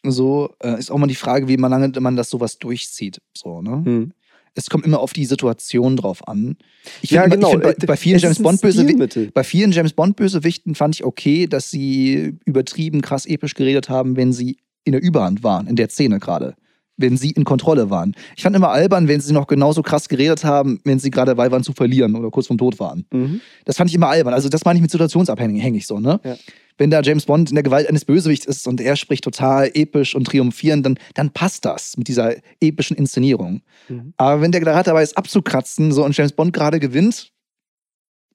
[0.05, 3.21] So äh, ist auch mal die Frage, wie man lange man das sowas durchzieht.
[3.35, 3.83] So, ne?
[3.85, 4.13] Hm.
[4.55, 6.57] Es kommt immer auf die Situation drauf an.
[7.03, 7.51] Ich Ja, find immer- genau.
[7.51, 10.95] Find, bei, Äh, bei vielen es James Bond Bösewichten bei vielen James Bond Bösewichten fand
[10.97, 15.67] ich okay, dass sie übertrieben krass episch geredet haben, wenn sie in der Überhand waren,
[15.67, 16.55] in der Szene gerade.
[17.01, 18.15] Wenn sie in Kontrolle waren.
[18.37, 21.49] Ich fand immer albern, wenn sie noch genauso krass geredet haben, wenn sie gerade dabei
[21.53, 23.05] waren zu verlieren oder kurz vorm Tod waren.
[23.13, 23.41] Mhm.
[23.67, 24.35] Das fand ich immer albern.
[24.35, 26.19] Also das meine ich mit situationsabhängig hängig so, ne?
[26.25, 26.37] Ja.
[26.79, 30.15] Wenn da James Bond in der Gewalt eines Bösewichts ist und er spricht total episch
[30.15, 33.63] und triumphierend, dann, dann passt das mit dieser epischen Inszenierung.
[33.89, 34.15] Mhm.
[34.17, 37.33] Aber wenn der gerade dabei ist, abzukratzen so und James Bond gerade gewinnt,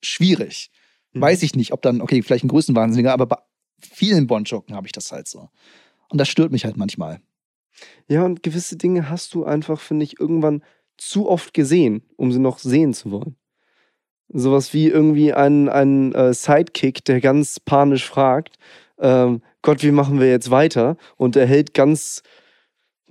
[0.01, 0.69] schwierig.
[1.13, 1.21] Mhm.
[1.21, 3.37] Weiß ich nicht, ob dann, okay, vielleicht ein Größenwahnsinniger, aber bei
[3.79, 5.49] vielen Bond-Joken habe ich das halt so.
[6.09, 7.21] Und das stört mich halt manchmal.
[8.07, 10.63] Ja, und gewisse Dinge hast du einfach, finde ich, irgendwann
[10.97, 13.35] zu oft gesehen, um sie noch sehen zu wollen.
[14.29, 18.57] Sowas wie irgendwie ein, ein äh, Sidekick, der ganz panisch fragt,
[18.99, 20.97] ähm, Gott, wie machen wir jetzt weiter?
[21.17, 22.23] Und er hält ganz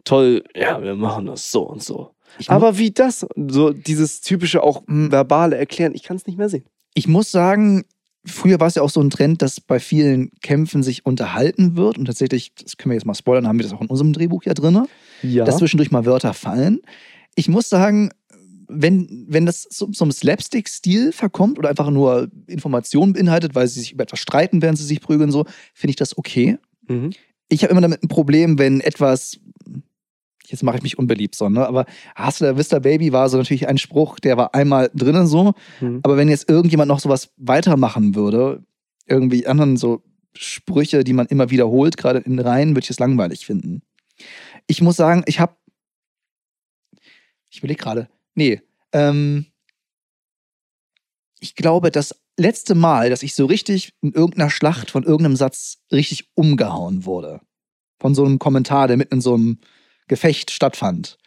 [0.04, 2.10] toll, ja, wir machen das so und so.
[2.38, 3.26] Ich, Aber wie das?
[3.36, 6.64] So dieses typische auch verbale Erklären, ich kann es nicht mehr sehen.
[6.94, 7.84] ich muss sagen,
[8.24, 11.98] früher war es ja auch so ein Trend, dass bei vielen Kämpfen sich unterhalten wird.
[11.98, 14.44] Und tatsächlich, das können wir jetzt mal spoilern, haben wir das auch in unserem Drehbuch
[14.44, 14.86] ja drin.
[15.22, 15.44] Ja.
[15.44, 16.80] dass zwischendurch mal Wörter fallen.
[17.34, 18.10] Ich muss sagen,
[18.74, 23.80] wenn, wenn das so, so einem Slapstick-Stil verkommt oder einfach nur Informationen beinhaltet, weil sie
[23.80, 26.58] sich über etwas streiten, während sie sich prügeln, so, finde ich das okay.
[26.88, 27.10] mhm.
[27.48, 29.38] Ich habe immer damit ein Problem, wenn etwas
[30.46, 31.66] jetzt mache ich mich unbeliebt, so, ne?
[31.66, 31.86] aber
[32.18, 36.00] Hustler Vista Baby war so natürlich ein Spruch, der war einmal drinnen so, Mhm.
[36.02, 38.62] aber wenn jetzt irgendjemand noch sowas weitermachen würde,
[39.06, 40.02] irgendwie anderen so
[40.34, 43.82] Sprüche, die man immer wiederholt, gerade in Reihen, würde ich es langweilig finden.
[44.66, 45.56] Ich muss sagen, ich habe,
[47.50, 48.60] ich überlege gerade, nee,
[48.92, 49.46] ähm,
[51.40, 55.78] ich glaube, das letzte Mal, dass ich so richtig in irgendeiner Schlacht von irgendeinem Satz
[55.90, 57.40] richtig umgehauen wurde,
[57.98, 59.58] von so einem Kommentar, der mitten in so einem
[60.08, 61.18] Gefecht stattfand,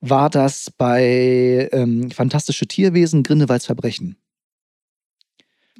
[0.00, 4.16] war das bei ähm, Fantastische Tierwesen, Grindelwalds Verbrechen.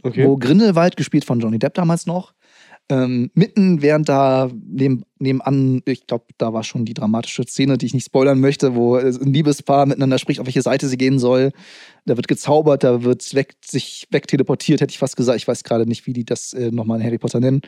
[0.02, 0.26] Okay.
[0.26, 2.34] Wo Grindelwald, gespielt von Johnny Depp damals noch,
[2.90, 7.86] ähm, mitten während da neben, nebenan, ich glaube, da war schon die dramatische Szene, die
[7.86, 11.18] ich nicht spoilern möchte, wo äh, ein Liebespaar miteinander spricht, auf welche Seite sie gehen
[11.18, 11.52] soll.
[12.04, 15.38] Da wird gezaubert, da wird weg, sich wegteleportiert, hätte ich fast gesagt.
[15.38, 17.62] Ich weiß gerade nicht, wie die das äh, nochmal in Harry Potter nennen.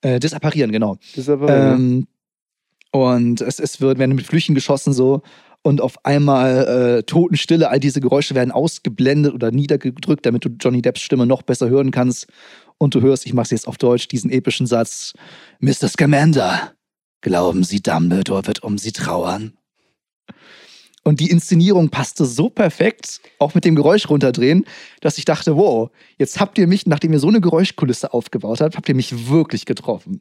[0.00, 0.96] Äh, disapparieren, genau.
[1.28, 2.06] Aber, Ähm,
[2.92, 5.22] und es, es wird, werden mit Flüchen geschossen so.
[5.62, 6.66] Und auf einmal
[6.98, 11.42] äh, Totenstille, all diese Geräusche werden ausgeblendet oder niedergedrückt, damit du Johnny Depps Stimme noch
[11.42, 12.26] besser hören kannst.
[12.78, 15.12] Und du hörst, ich mach's jetzt auf Deutsch, diesen epischen Satz:
[15.60, 15.88] Mr.
[15.88, 16.72] Scamander,
[17.20, 19.52] glauben Sie, Dumbledore wird um Sie trauern?
[21.04, 24.64] Und die Inszenierung passte so perfekt, auch mit dem Geräusch runterdrehen,
[25.00, 28.76] dass ich dachte, wow, jetzt habt ihr mich, nachdem ihr so eine Geräuschkulisse aufgebaut habt,
[28.76, 30.20] habt ihr mich wirklich getroffen.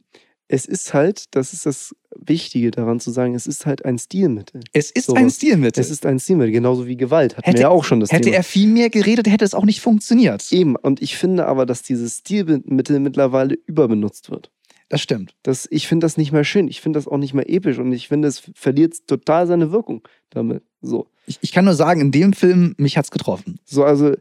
[0.52, 4.62] Es ist halt, das ist das Wichtige daran zu sagen, es ist halt ein Stilmittel.
[4.74, 5.22] Es ist Sowas.
[5.22, 5.80] ein Stilmittel.
[5.82, 7.38] Es ist ein Stilmittel, genauso wie Gewalt.
[7.38, 8.36] Hatten Hätte- wir ja auch schon das Hätte Thema.
[8.38, 10.52] er viel mehr geredet, hätte es auch nicht funktioniert.
[10.52, 14.52] Eben, und ich finde aber, dass dieses Stilmittel mittlerweile überbenutzt wird.
[14.90, 15.36] Das stimmt.
[15.44, 16.68] Das, ich finde das nicht mehr schön.
[16.68, 20.06] Ich finde das auch nicht mehr episch und ich finde, es verliert total seine Wirkung
[20.32, 20.64] damit.
[20.82, 21.08] So.
[21.28, 23.60] Ich, ich kann nur sagen, in dem Film, mich hat's getroffen.
[23.64, 24.16] So, also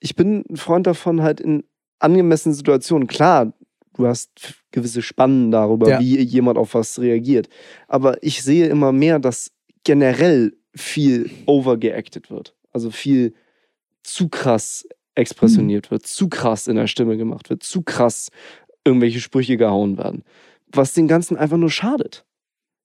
[0.00, 1.64] ich bin ein Freund davon, halt in
[1.98, 3.52] angemessenen Situationen, klar,
[3.96, 4.30] du hast
[4.74, 6.00] gewisse Spannen darüber, Ja.
[6.00, 7.48] wie jemand auf was reagiert.
[7.88, 9.50] Aber ich sehe immer mehr, dass
[9.84, 12.54] generell viel overgeacted wird.
[12.72, 13.32] Also viel
[14.02, 18.30] zu krass expressioniert wird, zu krass in der Stimme gemacht wird, zu krass
[18.84, 20.24] irgendwelche Sprüche gehauen werden.
[20.72, 22.24] Was dem Ganzen einfach nur schadet.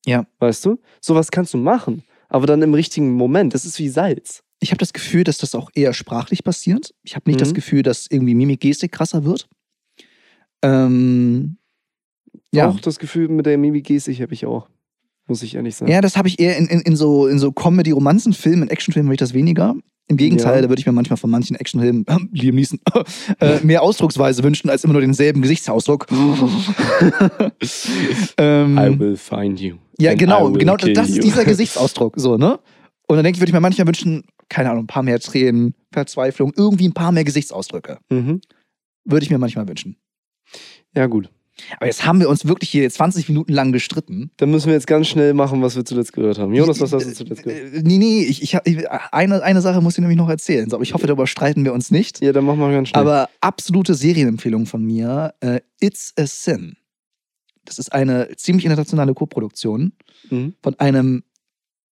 [0.06, 0.28] Ja.
[0.40, 0.80] Weißt du?
[1.02, 3.54] Sowas kannst du machen, aber dann im richtigen Moment.
[3.56, 4.44] Das ist wie Salz.
[4.62, 6.94] Ich habe das Gefühl, dass das auch eher sprachlich passiert.
[7.04, 7.44] Ich habe nicht Mhm.
[7.46, 9.48] das Gefühl, dass irgendwie Mimik-Gestik krasser wird.
[10.62, 11.58] Ähm,
[12.54, 12.70] ja.
[12.70, 14.68] Auch das Gefühl mit der Mimik-Gestik habe ich auch.
[15.28, 15.92] Muss ich ehrlich sagen.
[15.92, 19.14] Ja, das habe ich eher in, in, in so, in so Comedy-Romanzenfilmen, in Actionfilmen habe
[19.14, 19.76] ich das weniger.
[20.08, 20.62] Im Gegenteil, Ja.
[20.64, 22.80] da würde ich mir manchmal von manchen Actionfilmen, Liam Neeson,
[23.40, 26.08] äh, mehr Ausdrucksweise wünschen, als immer nur denselben Gesichtsausdruck.
[28.38, 29.76] ähm, I will find you.
[30.00, 32.60] ja, genau, genau, das ist dieser Gesichtsausdruck, so, ne?
[33.08, 35.74] Und dann denke ich, würde ich mir manchmal wünschen, keine Ahnung, ein paar mehr Tränen,
[35.92, 38.00] Verzweiflung, irgendwie ein paar mehr Gesichtsausdrücke.
[38.10, 38.42] Mhm.
[39.06, 39.96] Würde ich mir manchmal wünschen.
[40.96, 41.30] Ja, gut.
[41.78, 44.32] Aber jetzt haben wir uns wirklich hier 20 Minuten lang gestritten.
[44.38, 46.54] Dann müssen wir jetzt ganz schnell machen, was wir zuletzt gehört haben.
[46.54, 47.74] Jonas, was hast du zuletzt gehört?
[47.74, 48.56] Äh, Nee, nee, ich, ich,
[49.12, 50.70] eine, eine Sache muss ich nämlich noch erzählen.
[50.70, 52.22] So, aber ich hoffe, darüber streiten wir uns nicht.
[52.22, 53.02] Ja, dann machen wir ganz schnell.
[53.02, 56.76] Aber absolute Serienempfehlung von mir: äh, It's a Sin.
[57.66, 59.94] Das ist eine ziemlich internationale Co-Produktion
[60.30, 60.56] mhm.
[60.62, 61.24] von einem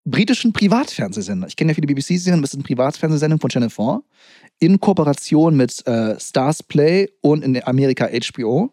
[0.06, 1.48] britischen Privatfernsehsender.
[1.48, 4.04] Ich kenne ja viele BBC-Serien, das ist eine Privatfernsehsendung von Channel 4
[4.60, 8.72] in Kooperation mit äh, Stars Play und in Amerika HBO.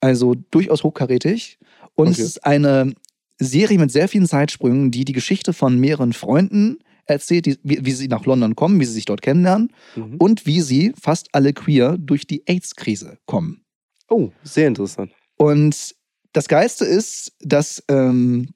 [0.00, 1.58] Also durchaus hochkarätig.
[1.94, 2.20] Und Okay.
[2.22, 2.94] es ist eine
[3.38, 7.92] Serie mit sehr vielen Zeitsprüngen, die die Geschichte von mehreren Freunden erzählt, die, wie, wie
[7.92, 10.16] sie nach London kommen, wie sie sich dort kennenlernen Mhm.
[10.18, 13.62] und wie sie fast alle queer durch die AIDS-Krise kommen.
[14.08, 15.12] Oh, sehr interessant.
[15.36, 15.94] Und
[16.32, 18.50] das Geiste ist, dass ähm,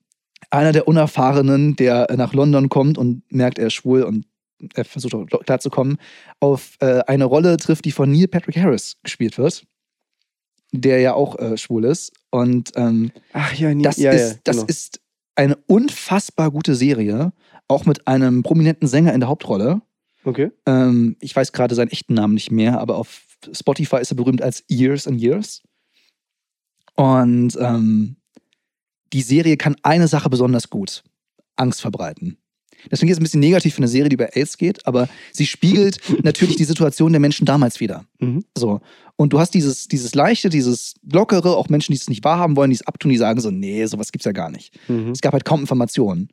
[0.50, 4.26] einer der Unerfahrenen, der nach London kommt und merkt, er ist schwul und
[4.74, 5.96] er versucht auch klarzukommen,
[6.40, 9.64] auf äh, eine Rolle trifft, die von Neil Patrick Harris gespielt wird,
[10.80, 12.12] der ja auch äh, schwul ist.
[12.30, 14.66] Und ähm, Ach ja, nee, das, ja, ist, ja, das genau.
[14.68, 15.00] ist
[15.37, 17.32] eine unfassbar gute Serie,
[17.68, 19.82] auch mit einem prominenten Sänger in der Hauptrolle.
[20.24, 20.50] Okay.
[20.66, 24.42] Ähm, ich weiß gerade seinen echten Namen nicht mehr, aber auf Spotify ist er berühmt
[24.42, 25.62] als Years and Years.
[26.96, 28.16] Und ähm,
[29.12, 31.04] die Serie kann eine Sache besonders gut:
[31.56, 32.38] Angst verbreiten.
[32.90, 35.46] Deswegen ist es ein bisschen negativ für eine Serie, die über AIDS geht, aber sie
[35.46, 38.04] spiegelt natürlich die Situation der Menschen damals wieder.
[38.18, 38.44] Mhm.
[38.56, 38.80] So.
[39.16, 42.70] Und du hast dieses, dieses Leichte, dieses Lockere, auch Menschen, die es nicht wahrhaben wollen,
[42.70, 44.78] die es abtun, die sagen so, nee, sowas gibt's ja gar nicht.
[44.88, 45.10] Mhm.
[45.10, 46.28] Es gab halt kaum Informationen.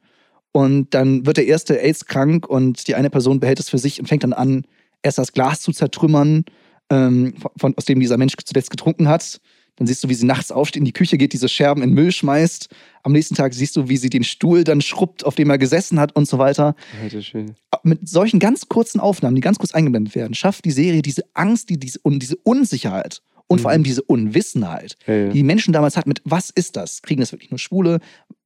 [0.51, 3.99] Und dann wird der erste AIDS krank und die eine Person behält es für sich
[3.99, 4.65] und fängt dann an,
[5.01, 6.43] erst das Glas zu zertrümmern,
[6.89, 9.39] ähm, von, aus dem dieser Mensch zuletzt getrunken hat.
[9.77, 12.11] Dann siehst du, wie sie nachts aufsteht, in die Küche geht, diese Scherben in Müll
[12.11, 12.67] schmeißt.
[13.03, 15.99] Am nächsten Tag siehst du, wie sie den Stuhl dann schrubbt, auf dem er gesessen
[15.99, 16.75] hat und so weiter.
[17.01, 17.55] Alter Schwede.
[17.83, 21.69] Mit solchen ganz kurzen Aufnahmen, die ganz kurz eingeblendet werden, schafft die Serie diese Angst,
[21.69, 23.73] die, diese, und diese Unsicherheit und vor Mhm.
[23.73, 25.27] allem diese Unwissenheit, Ja, ja.
[25.29, 27.01] die die Menschen damals hatten mit, was ist das?
[27.01, 27.99] Kriegen das wirklich nur Schwule?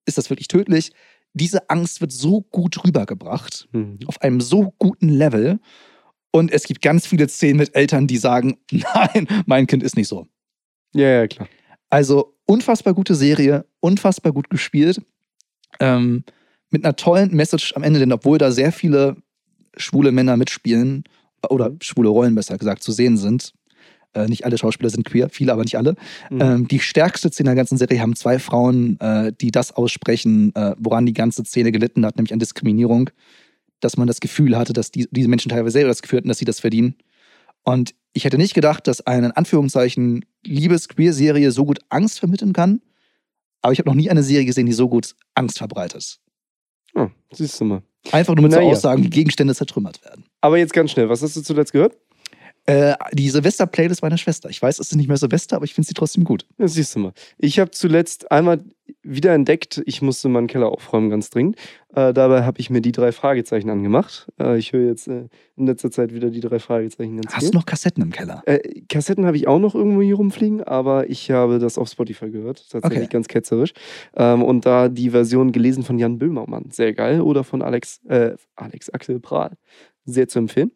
[0.06, 0.92] Ist das wirklich tödlich?
[1.38, 4.00] diese Angst wird so gut rübergebracht, Mhm.
[4.06, 5.60] auf einem so guten Level.
[6.32, 10.08] Und es gibt ganz viele Szenen mit Eltern, die sagen, nein, mein Kind ist nicht
[10.08, 10.28] so.
[10.96, 11.48] Ja, ja, klar.
[11.90, 15.02] Also unfassbar gute Serie, unfassbar gut gespielt.
[15.80, 16.24] Ähm,
[16.70, 19.18] mit einer tollen Message am Ende, denn obwohl da sehr viele
[19.78, 21.04] schwule Männer mitspielen,
[21.50, 23.54] oder schwule Rollen besser gesagt, zu sehen sind,
[24.14, 25.96] äh, nicht alle Schauspieler sind queer, viele, aber nicht alle.
[26.30, 26.42] Mhm.
[26.42, 30.76] Ähm, die stärkste Szene der ganzen Serie haben zwei Frauen, äh, die das aussprechen, äh,
[30.80, 33.10] woran die ganze Szene gelitten hat, nämlich an Diskriminierung,
[33.80, 36.38] dass man das Gefühl hatte, dass die, diese Menschen teilweise selber das Gefühl hatten, dass
[36.38, 36.96] sie das verdienen.
[37.64, 42.82] Und ich hätte nicht gedacht, dass eine in Anführungszeichen Liebes-Queer-Serie so gut Angst vermitteln kann.
[43.62, 46.20] Aber ich habe noch nie eine Serie gesehen, die so gut Angst verbreitet.
[46.94, 47.82] Ah, siehst du mal.
[48.12, 48.66] Einfach nur mit so ja.
[48.66, 50.26] Aussagen, wie Gegenstände zertrümmert werden.
[50.42, 51.98] Aber jetzt ganz schnell, was hast du zuletzt gehört?
[52.68, 54.50] Äh, die Silvester-Playlist meiner Schwester.
[54.50, 56.48] Ich weiß, es ist nicht mehr Silvester, aber ich finde sie trotzdem gut.
[56.58, 57.14] Ja, siehst du mal.
[57.38, 58.64] Ich habe zuletzt einmal
[59.04, 61.58] wieder entdeckt, ich musste meinen Keller aufräumen, ganz dringend.
[61.96, 64.28] Äh, dabei habe ich mir die drei Fragezeichen angemacht.
[64.40, 67.58] Äh, ich höre jetzt äh, in letzter Zeit wieder die drei Fragezeichen ganz Hast du
[67.58, 68.42] noch Kassetten im Keller?
[68.46, 72.30] Äh, Kassetten habe ich auch noch irgendwo hier rumfliegen, aber ich habe das auf Spotify
[72.32, 72.68] gehört.
[72.70, 73.10] Tatsächlich Okay.
[73.14, 73.74] ganz ketzerisch.
[74.16, 76.70] Ähm, und da die Version gelesen von Jan Böhmermann.
[76.72, 77.22] Sehr geil.
[77.22, 79.58] Oder von Alex, äh, Alex Axel Prahl.
[80.06, 80.72] Sehr zu empfehlen.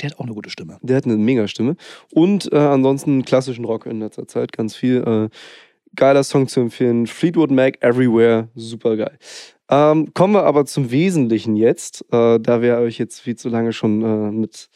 [0.00, 0.78] Der hat auch eine gute Stimme.
[0.82, 1.76] Der hat eine Mega-Stimme.
[2.12, 4.52] Und äh, ansonsten klassischen Rock in letzter Zeit.
[4.52, 5.02] Ganz viel.
[5.02, 5.28] Äh,
[5.94, 7.06] geiler Song zu empfehlen.
[7.06, 8.48] Fleetwood Mac, Everywhere.
[8.54, 9.18] Super geil.
[9.70, 12.04] Ähm, kommen wir aber zum Wesentlichen jetzt.
[12.12, 14.68] Äh, da wir euch jetzt viel zu lange schon äh, mit.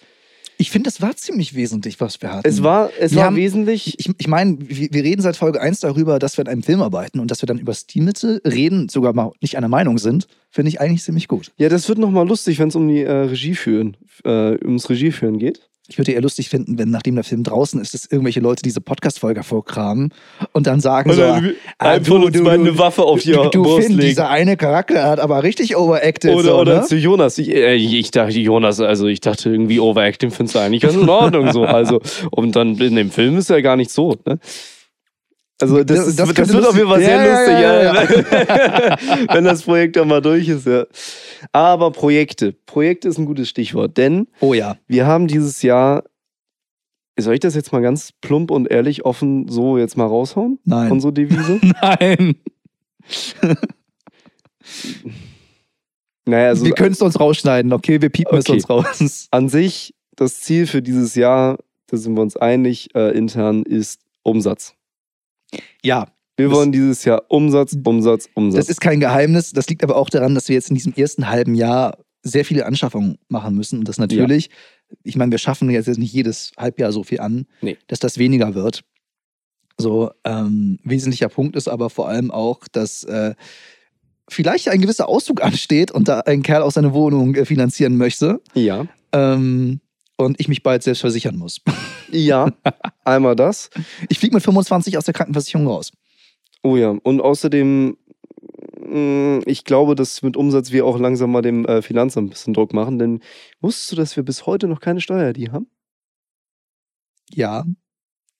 [0.61, 2.47] Ich finde, das war ziemlich wesentlich, was wir hatten.
[2.49, 3.99] Es war, es Wir war haben- wesentlich.
[4.01, 6.83] Ich, ich meine, wir, wir reden seit Folge 1 darüber, dass wir an einem Film
[6.83, 10.71] arbeiten und dass wir dann über Stilmittel reden, sogar mal nicht einer Meinung sind, finde
[10.71, 11.53] ich eigentlich ziemlich gut.
[11.59, 15.12] Ja, das wird nochmal lustig, wenn es um die äh, Regie führen, äh, ums Regie
[15.12, 15.68] führen geht.
[15.90, 18.83] Ich würde eher lustig finden, wenn nachdem der Film draußen ist, dass irgendwelche Leute diese
[18.83, 20.12] Podcast-Folge vorkramen
[20.53, 21.40] und dann sagen so, ah,
[21.79, 24.59] einem du, von uns du, du, eine Waffe auf die du, du Finn, dieser eine
[24.59, 26.35] Charakter hat aber richtig overacted.
[26.35, 26.83] Oder, so, oder ne?
[26.83, 27.38] zu Jonas.
[27.38, 31.09] Ich, äh, ich dachte, Jonas, also ich dachte irgendwie Overacting findest du eigentlich ganz in
[31.09, 31.64] Ordnung so.
[31.64, 34.14] Also, und dann in dem Film ist er gar nicht so.
[34.27, 34.38] Ne?
[35.61, 38.97] Also das, Das- das das, wird auf jeden Fall sehr Ja, ja, lustig, ja,
[39.35, 40.66] wenn das Projekt dann mal durch ist.
[40.66, 40.87] Ja.
[41.53, 42.53] Aber Projekte.
[42.66, 44.77] Projekte ist ein gutes Stichwort, denn Oh ja.
[44.87, 46.05] wir haben dieses Jahr,
[47.18, 50.61] soll ich das jetzt mal ganz plump und ehrlich offen so jetzt mal raushauen?
[50.64, 50.92] Nein.
[50.92, 51.59] Unsere Devise?
[51.83, 52.37] Nein.
[56.25, 58.01] naja, also wir können es uns rausschneiden, okay?
[58.03, 58.53] Wir piepen es Okay.
[58.53, 59.29] uns raus.
[59.31, 64.01] an sich, das Ziel für dieses Jahr, da sind wir uns einig, äh, intern, ist
[64.23, 64.75] Umsatz.
[65.83, 66.07] Ja,
[66.37, 68.67] Wir wollen dieses Jahr Umsatz, Umsatz, Umsatz.
[68.67, 69.53] das ist kein Geheimnis.
[69.53, 72.67] Das liegt aber auch daran, dass wir jetzt in diesem ersten halben Jahr sehr viele
[72.67, 73.79] Anschaffungen machen müssen.
[73.81, 74.51] Und das natürlich,
[75.03, 77.77] ich meine, wir schaffen jetzt nicht jedes Halbjahr so viel an, Nee.
[77.87, 78.83] dass das weniger wird.
[79.81, 83.35] So, ähm, wesentlicher Punkt ist aber vor allem auch, dass äh,
[84.29, 88.41] vielleicht ein gewisser Auszug ansteht und da ein Kerl aus seiner Wohnung äh, finanzieren möchte.
[88.55, 88.87] ja.
[89.13, 89.81] Ähm,
[90.19, 91.61] und ich mich bald selbst versichern muss.
[92.11, 92.51] Ja,
[93.05, 93.69] einmal das.
[94.09, 95.93] Ich fliege mit 25 aus der Krankenversicherung raus.
[96.63, 97.99] Oh ja, und außerdem,
[98.81, 102.55] mh, ich glaube, dass mit Umsatz wir auch langsam mal dem äh, Finanzamt ein bisschen
[102.55, 103.21] Druck machen, denn
[103.61, 105.67] wusstest du, dass wir bis heute noch keine Steuer die haben?
[107.31, 107.67] Ja.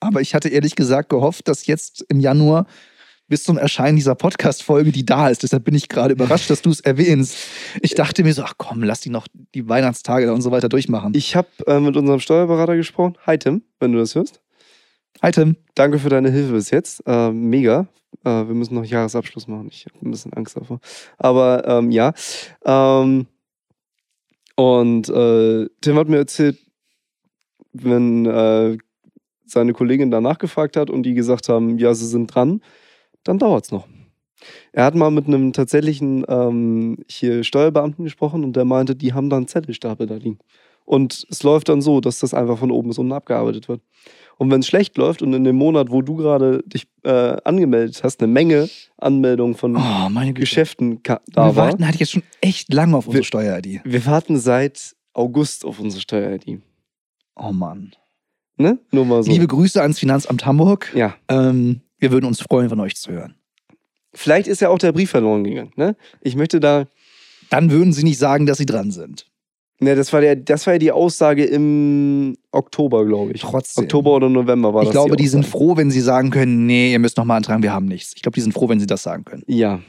[0.01, 2.67] Aber ich hatte ehrlich gesagt gehofft, dass jetzt im Januar
[3.29, 5.43] bis zum Erscheinen dieser Podcast-Folge die da ist.
[5.43, 7.37] Deshalb bin ich gerade überrascht, dass du es erwähnst.
[7.83, 11.12] Ich dachte mir so, ach komm, lass die noch die Weihnachtstage und so weiter durchmachen.
[11.14, 13.17] Ich habe äh, mit unserem Steuerberater gesprochen.
[13.27, 14.41] Hi Tim, wenn du das hörst.
[15.23, 15.57] Hi Tim.
[15.75, 17.03] Danke für deine Hilfe bis jetzt.
[17.07, 17.87] Äh, mega.
[18.25, 19.69] Äh, wir müssen noch Jahresabschluss machen.
[19.71, 20.81] Ich habe ein bisschen Angst davor.
[21.19, 22.14] Aber ähm, ja.
[22.64, 23.27] Ähm,
[24.57, 26.59] und äh, Tim hat mir erzählt,
[27.73, 28.79] wenn äh,
[29.45, 32.61] seine Kollegin danach gefragt hat und die gesagt haben, ja, sie sind dran,
[33.29, 33.87] dann dauert es noch.
[34.73, 39.31] Er hat mal mit einem tatsächlichen ähm, hier Steuerbeamten gesprochen und der meinte, die haben
[39.31, 40.38] da einen Zettelstapel da liegen.
[40.85, 43.83] Und es läuft dann so, dass das einfach von oben bis unten abgearbeitet wird.
[44.38, 48.03] Und wenn es schlecht läuft und in dem Monat, wo du gerade dich äh, angemeldet
[48.05, 50.33] hast, eine Menge Anmeldungen von Oh.
[50.33, 51.57] Geschäften Wir da war.
[51.57, 53.81] warten halt jetzt schon echt lange auf unsere Wir- Steuer-ID.
[53.85, 56.61] Wir warten seit August auf unsere Steuer-ID.
[57.37, 57.93] Oh Mann.
[58.57, 58.79] Ne?
[58.93, 59.31] Nur mal so.
[59.33, 60.91] Liebe Grüße ans Finanzamt Hamburg.
[60.95, 61.14] ja.
[61.29, 63.34] Ähm, wir würden uns freuen, von euch zu hören.
[64.14, 65.72] Vielleicht ist ja auch der Brief verloren gegangen.
[65.76, 65.96] Ne?
[66.20, 66.87] Ich möchte da.
[67.50, 69.26] Dann würden sie nicht sagen, dass sie dran sind.
[69.80, 73.42] Ne, das war, der, das war ja die Aussage im Oktober, glaube ich.
[73.42, 73.84] Trotzdem.
[73.84, 74.94] Oktober oder November war ich das.
[74.94, 75.58] glaube, die sind Aussage.
[75.58, 78.12] froh, wenn sie sagen können, nee, ihr müsst nochmal antragen, wir haben nichts.
[78.16, 79.44] Ich glaube, die sind froh, wenn sie das sagen können.
[79.46, 79.80] Ja.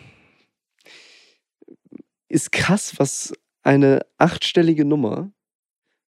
[2.27, 5.31] Ist krass, was eine achtstellige Nummer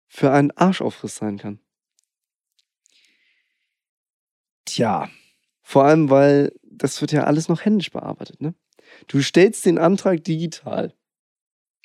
[0.09, 1.59] für einen Arschaufriss sein kann.
[4.65, 5.09] Tja,
[5.69, 8.55] Vor allem, weil das wird ja alles noch händisch bearbeitet, ne?
[9.05, 10.95] Du stellst den Antrag digital.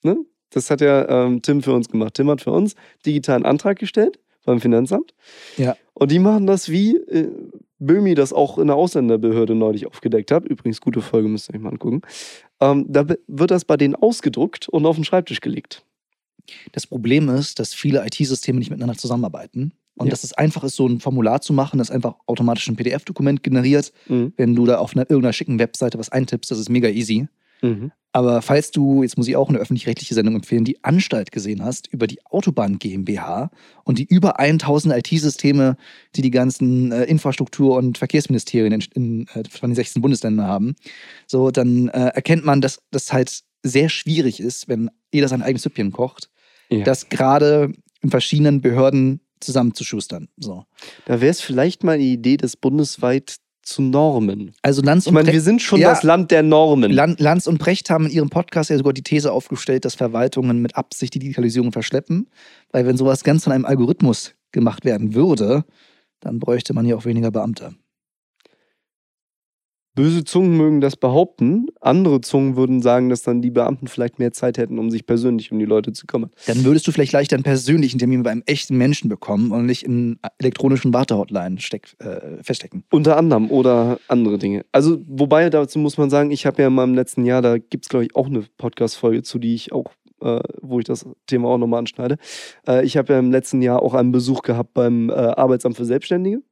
[0.03, 0.25] Ne?
[0.49, 2.15] Das hat ja ähm, Tim für uns gemacht.
[2.15, 5.13] Tim hat für uns digital einen Antrag gestellt beim Finanzamt.
[5.59, 5.77] Ja.
[5.93, 7.29] Und die machen das wie äh,
[7.79, 10.47] Böhmi das auch in der Ausländerbehörde neulich aufgedeckt hat.
[10.47, 12.01] Übrigens, gute Folge, müsst ihr euch mal angucken.
[12.61, 15.85] Ähm, da wird das bei denen ausgedruckt und auf den Schreibtisch gelegt.
[16.73, 19.75] Das Problem ist, dass viele IT-Systeme nicht miteinander zusammenarbeiten.
[19.97, 20.11] Und Ja.
[20.11, 23.93] dass es einfach ist, so ein Formular zu machen, das einfach automatisch ein PDF-Dokument generiert.
[24.09, 24.33] Mhm.
[24.37, 27.29] Wenn du da auf einer, irgendeiner schicken Webseite was eintippst, das ist mega easy.
[27.63, 27.93] Mhm.
[28.11, 31.89] Aber falls du, jetzt muss ich auch eine öffentlich-rechtliche Sendung empfehlen, die Anstalt gesehen hast
[31.93, 33.51] über die Autobahn GmbH
[33.85, 35.77] und die über 1000 IT-Systeme,
[36.15, 40.77] die die ganzen äh, Infrastruktur- und Verkehrsministerien in, in, äh, von den 16 Bundesländern haben,
[41.27, 45.63] so dann äh, erkennt man, dass das halt sehr schwierig ist, wenn jeder sein eigenes
[45.63, 46.31] Süppchen kocht,
[46.69, 46.85] Ja.
[46.85, 50.29] das gerade in verschiedenen Behörden zusammenzuschustern.
[50.37, 50.65] So.
[51.07, 54.53] Da wäre es vielleicht mal die Idee, das bundesweit zu normen.
[54.61, 55.89] Also Lanz Ich und meine, Brecht- wir sind schon Ja.
[55.91, 56.93] das Land der Normen.
[56.93, 60.61] Lan- Lanz und Brecht haben in ihrem Podcast ja sogar die These aufgestellt, dass Verwaltungen
[60.61, 62.29] mit Absicht die Digitalisierung verschleppen.
[62.73, 65.65] Weil wenn sowas ganz von einem Algorithmus gemacht werden würde,
[66.21, 67.75] dann bräuchte man ja auch weniger Beamte.
[69.95, 71.67] Böse Zungen mögen das behaupten.
[71.81, 75.53] Andere Zungen würden sagen, dass dann die Beamten vielleicht mehr Zeit hätten, um sich persönlich
[75.53, 76.31] um die Leute zu kümmern.
[76.47, 79.85] Dann würdest du vielleicht leichter einen persönlichen Termin bei einem echten Menschen bekommen und nicht
[79.85, 82.83] in elektronischen Wartehotline steck, äh, feststecken.
[82.91, 84.65] Unter anderem oder andere Dinge.
[84.73, 87.85] Also, wobei dazu muss man sagen, ich habe ja in meinem letzten Jahr, da gibt
[87.85, 91.49] es, glaube ich, auch eine Podcast-Folge zu, die ich auch, äh, wo ich das Thema
[91.49, 92.17] auch nochmal anschneide.
[92.67, 95.85] Äh, ich habe ja im letzten Jahr auch einen Besuch gehabt beim äh, Arbeitsamt für
[95.85, 96.43] Selbstständige.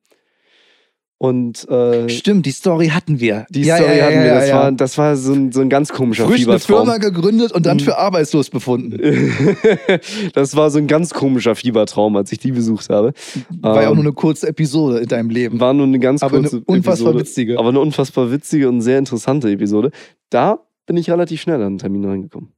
[1.23, 3.47] Und äh, Stimmt, die Story hatten wir.
[3.49, 4.35] die Story hatten wir.
[4.35, 6.87] Das, War, das war so ein, so ein ganz komischer Frisch eine Fiebertraum.
[6.89, 7.81] Firma gegründet und dann Mhm.
[7.83, 8.99] für arbeitslos befunden.
[10.35, 13.13] das war so ein ganz komischer Fiebertraum, als ich die besucht habe.
[13.61, 15.61] War ja auch Ähm, nur eine kurze Episode in deinem Leben.
[15.61, 17.59] War nur eine ganz Aber eine kurze unfassbar Episode, witzige.
[17.61, 19.93] Aber eine unfassbar witzige und sehr interessante Episode.
[20.29, 22.51] Da bin ich relativ schnell an den Termin reingekommen.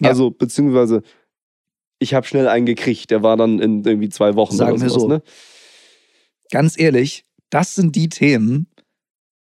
[0.00, 0.08] Ja.
[0.08, 1.02] Also, beziehungsweise,
[1.98, 3.10] ich habe schnell einen gekriegt.
[3.10, 5.08] Der war dann in irgendwie zwei Wochen Sagen oder wir sowas, so.
[5.08, 5.22] Ne?
[6.50, 8.66] Ganz ehrlich, das sind die Themen,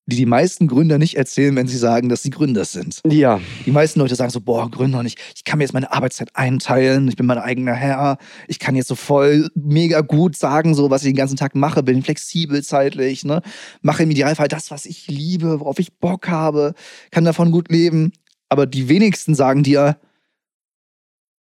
[0.08, 3.02] die die meisten Gründer nicht erzählen, wenn sie sagen, dass sie Gründer sind.
[3.08, 5.20] Ja, Die meisten Leute sagen so, boah, Gründer nicht.
[5.36, 8.88] Ich kann mir jetzt meine Arbeitszeit einteilen, ich bin mein eigener Herr, ich kann jetzt
[8.88, 13.26] so voll mega gut sagen, so was ich den ganzen Tag mache, bin flexibel zeitlich,
[13.26, 13.41] ne?
[13.82, 16.76] Mache im Idealfall das, was ich liebe, worauf ich Bock habe,
[17.10, 18.12] kann davon gut leben.
[18.50, 19.98] Aber die wenigsten sagen dir,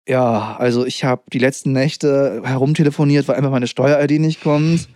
[0.06, 4.88] ja, also ich habe die letzten Nächte herumtelefoniert, weil einfach meine Steuer-ID nicht kommt.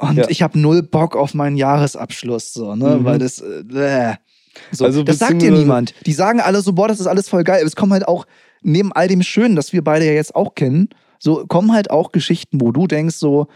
[0.00, 0.24] Und Ja.
[0.28, 2.96] ich habe null Bock auf meinen Jahresabschluss, so, ne?
[2.96, 3.04] Mhm.
[3.04, 4.14] Weil das, äh,
[4.72, 5.94] so, Also das sagt dir niemand.
[6.06, 7.58] Die sagen alle so, boah, das ist alles voll geil.
[7.58, 8.26] Aber es kommen halt auch,
[8.62, 12.12] neben all dem Schönen, das wir beide ja jetzt auch kennen, so kommen halt auch
[12.12, 13.46] Geschichten, wo du denkst so,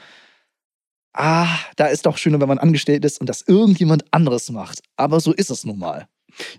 [1.14, 4.80] ah, da ist doch schöner, wenn man angestellt ist und das irgendjemand anderes macht.
[4.96, 6.06] Aber so ist es nun mal.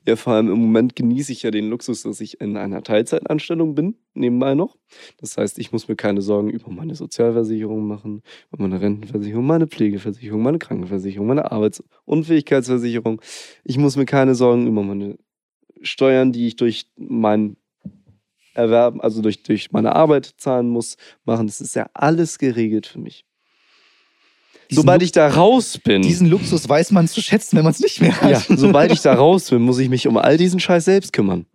[0.05, 3.75] Ja, vor allem im Moment genieße ich ja den Luxus, dass ich in einer Teilzeitanstellung
[3.75, 4.77] bin, nebenbei noch.
[5.17, 9.67] Das heißt, ich muss mir keine Sorgen über meine Sozialversicherung machen, über meine Rentenversicherung, meine
[9.67, 13.21] Pflegeversicherung, meine Krankenversicherung, meine Arbeitsunfähigkeitsversicherung.
[13.63, 15.17] Ich muss mir keine Sorgen über meine
[15.81, 17.57] Steuern, die ich durch mein
[18.53, 21.47] Erwerben, also durch, durch meine Arbeit zahlen muss, machen.
[21.47, 23.25] Das ist ja alles geregelt für mich.
[24.69, 27.79] Sobald Lu- ich da raus bin, Diesen Luxus weiß man zu schätzen, wenn man es
[27.79, 28.31] nicht mehr hat.
[28.49, 31.45] ja, sobald ich da raus bin, muss ich mich um all diesen Scheiß selbst kümmern.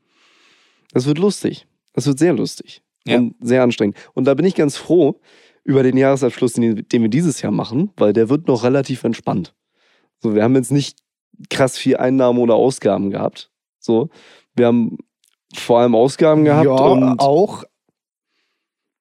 [0.93, 1.67] Das wird lustig.
[1.93, 2.83] Das wird sehr lustig.
[3.07, 3.19] Ja.
[3.19, 3.97] Und sehr anstrengend.
[4.15, 5.21] Und da bin ich ganz froh
[5.65, 9.55] über den Jahresabschluss, den, den wir dieses Jahr machen, weil der wird noch relativ entspannt.
[10.19, 10.99] So, wir haben jetzt nicht
[11.49, 13.51] krass viel Einnahmen oder Ausgaben gehabt.
[13.79, 14.11] So,
[14.55, 14.99] wir haben
[15.55, 17.65] vor allem Ausgaben gehabt ja, und auch.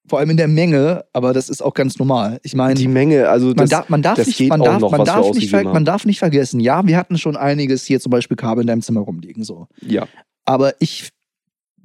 [0.09, 2.39] Vor allem in der Menge, aber das ist auch ganz normal.
[2.43, 4.65] Ich meine, die Menge, also man, das, darf, man, darf das nicht, geht man, auch
[4.65, 5.85] darf, noch, man, was wir darf nicht, ausgegeben ver- man haben.
[5.85, 9.01] darf nicht vergessen, ja, wir hatten schon einiges hier zum Beispiel Kabel in deinem Zimmer
[9.01, 9.43] rumliegen.
[9.43, 9.67] So.
[9.81, 10.07] ja,
[10.45, 11.09] Aber ich,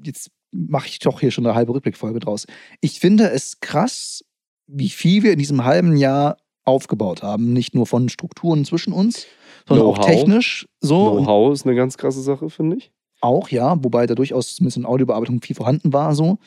[0.02, 2.46] jetzt mache ich doch hier schon eine halbe Rückblickfolge draus.
[2.80, 4.24] Ich finde es krass,
[4.66, 7.52] wie viel wir in diesem halben Jahr aufgebaut haben.
[7.52, 9.26] Nicht nur von Strukturen zwischen uns,
[9.68, 11.18] sondern auch technisch so.
[11.18, 12.90] Know-how ist eine ganz krasse Sache, finde ich.
[13.20, 16.38] auch, ja, wobei da durchaus zumindest in Audiobearbeitung viel vorhanden war, so.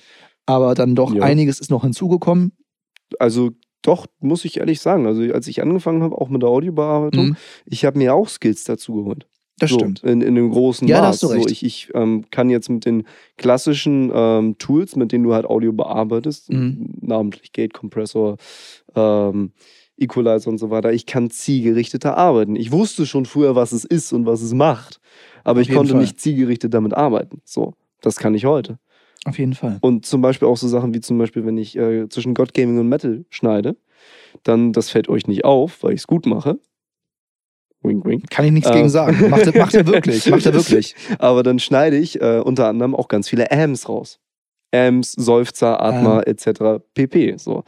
[0.48, 1.22] Aber dann doch Ja.
[1.22, 2.54] einiges ist noch hinzugekommen.
[3.20, 3.52] Also
[3.84, 5.06] doch, muss ich ehrlich sagen.
[5.06, 7.36] Also als ich angefangen habe, auch mit der Audiobearbeitung, Mhm.
[7.66, 9.28] ich habe mir auch Skills dazu geholt.
[9.60, 10.04] Das so, stimmt.
[10.04, 11.16] In, in einem großen Ja, da Maß.
[11.16, 11.44] hast du recht.
[11.44, 13.04] So, ich ich ähm, kann jetzt mit den
[13.38, 16.94] klassischen ähm, Tools, mit denen du halt Audio bearbeitest, Mhm.
[17.02, 18.38] namentlich Gate Compressor,
[18.96, 19.52] ähm,
[19.98, 22.56] Equalizer und so weiter, ich kann zielgerichteter arbeiten.
[22.56, 25.00] Ich wusste schon früher, was es ist und was es macht,
[25.44, 26.02] aber Auf ich konnte Fall.
[26.02, 27.42] nicht zielgerichtet damit arbeiten.
[27.44, 28.78] So, das kann ich heute.
[29.28, 29.78] Auf jeden Fall.
[29.82, 32.80] Und zum Beispiel auch so Sachen wie zum Beispiel, wenn ich äh, zwischen God Gaming
[32.80, 33.76] und Metal schneide,
[34.44, 36.60] dann, das fällt euch nicht auf, weil ich es gut mache.
[37.84, 38.30] Wink, wink.
[38.30, 38.76] Kann ich nichts Ähm.
[38.76, 39.30] gegen sagen.
[39.30, 40.30] Macht er, macht er wirklich.
[40.30, 40.96] Macht er wirklich.
[41.20, 44.20] Aber dann schneide ich äh, unter anderem auch ganz viele Ams raus.
[44.74, 46.84] Ams, Seufzer, Atmer etc.
[46.94, 47.36] pp.
[47.38, 47.64] So.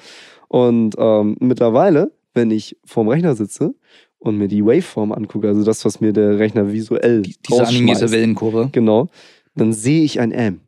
[0.47, 3.73] Und ähm, mittlerweile, wenn ich vorm Rechner sitze
[4.17, 8.11] und mir die Waveform angucke, also das, was mir der Rechner visuell Die, diese animierte
[8.11, 8.69] Wellenkurve.
[8.71, 9.07] genau,
[9.55, 10.59] dann sehe ich ein Am.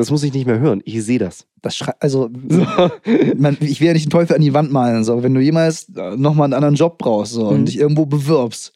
[0.00, 0.80] Das muss ich nicht mehr hören.
[0.84, 1.46] Ich sehe das.
[1.62, 2.66] Das also, So.
[3.36, 5.40] man, ich will ja nicht den Teufel an die Wand malen, so, aber wenn du
[5.40, 7.48] jemals äh, nochmal einen anderen Job brauchst so, Mhm.
[7.50, 8.72] und dich irgendwo bewirbst.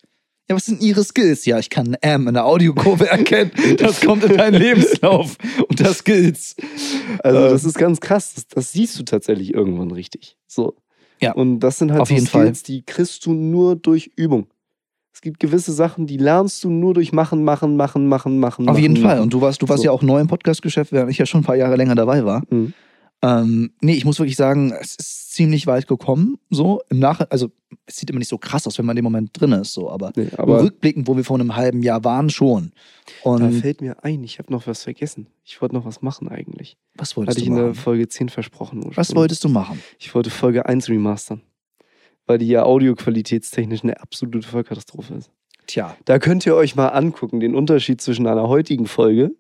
[0.51, 1.47] Ja, was sind ihre Skills?
[1.47, 3.51] Ja, ich kann ein M in der Audiokurve erkennen.
[3.79, 5.39] Das kommt in deinen Lebenslauf.
[5.69, 6.55] Und das Skills.
[7.23, 7.49] Also, Äh.
[7.51, 8.35] das ist ganz krass.
[8.35, 10.37] Das, das siehst du tatsächlich irgendwann richtig.
[10.47, 10.75] So.
[11.23, 11.33] Ja.
[11.33, 14.47] Und das sind halt Auf so jeden Skills, die kriegst du nur durch Übung.
[15.15, 18.69] Es gibt gewisse Sachen, die lernst du nur durch Machen, Machen, Machen, Machen, Machen.
[18.69, 19.05] Auf machen, jeden Fall.
[19.17, 19.21] machen.
[19.23, 19.87] Und du warst, du warst So.
[19.87, 22.43] ja auch neu im Podcast-Geschäft, während ich ja schon ein paar Jahre länger dabei war.
[22.51, 22.75] Mhm.
[23.23, 26.37] Ähm, nee, ich muss wirklich sagen, es ist ziemlich weit gekommen.
[26.51, 27.51] So im Nach also
[27.87, 29.89] es sieht immer nicht so krass aus, wenn man in dem Moment drin ist, so,
[29.91, 32.73] aber, Nee, aber rückblickend, wo wir vor einem halben Jahr waren, schon.
[33.23, 35.29] da Und fällt mir ein, ich habe noch was vergessen.
[35.45, 36.77] Ich wollte noch was machen eigentlich.
[36.97, 37.77] was wolltest Hatte ich du in der machen?
[37.77, 38.85] Folge 10 versprochen.
[38.95, 39.81] Was wolltest du machen?
[39.99, 41.41] Ich wollte Folge 1 remastern.
[42.27, 45.31] Weil die ja audioqualitätstechnisch eine absolute Vollkatastrophe ist.
[45.67, 49.35] Tja, Da könnt ihr euch mal angucken, den Unterschied zwischen einer heutigen Folge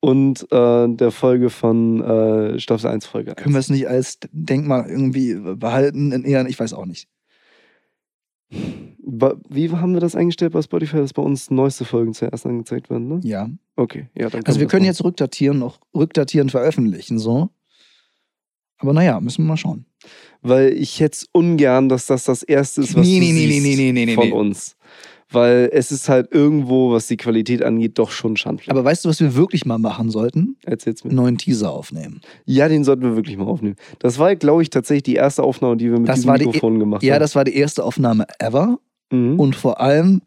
[0.00, 3.42] und äh, der Folge von äh, Staffel 1 Folge 1.
[3.42, 6.46] können wir es nicht als Denkmal irgendwie behalten in Ehren?
[6.46, 7.08] Ich weiß auch nicht.
[8.50, 13.08] Wie haben wir das eingestellt bei Spotify, dass bei uns neueste Folgen zuerst angezeigt werden?
[13.08, 13.20] Ne?
[13.24, 13.48] Ja.
[13.76, 14.92] Okay, ja, dann Also wir können machen.
[14.92, 17.50] jetzt rückdatieren, noch rückdatieren, veröffentlichen, so.
[18.78, 19.86] Aber naja, müssen wir mal schauen.
[20.46, 23.92] Weil ich jetzt ungern, dass das das erste ist, was Nee, du nee, siehst nee,
[23.92, 24.76] nee, nee, von uns.
[25.30, 28.70] Weil es ist halt irgendwo, was die Qualität angeht, doch schon schandlich.
[28.70, 30.56] Aber weißt du, was wir wirklich mal machen sollten?
[30.64, 31.10] Erzähl's mir.
[31.10, 32.20] Einen neuen Teaser aufnehmen.
[32.44, 33.76] Ja, den sollten wir wirklich mal aufnehmen.
[33.98, 36.78] Das war, glaube ich, tatsächlich die erste Aufnahme, die wir mit Das diesem die- Mikrofon
[36.78, 37.20] gemacht Ja, haben.
[37.20, 38.78] das war die erste Aufnahme ever.
[39.10, 39.40] mhm.
[39.40, 40.20] Und vor allem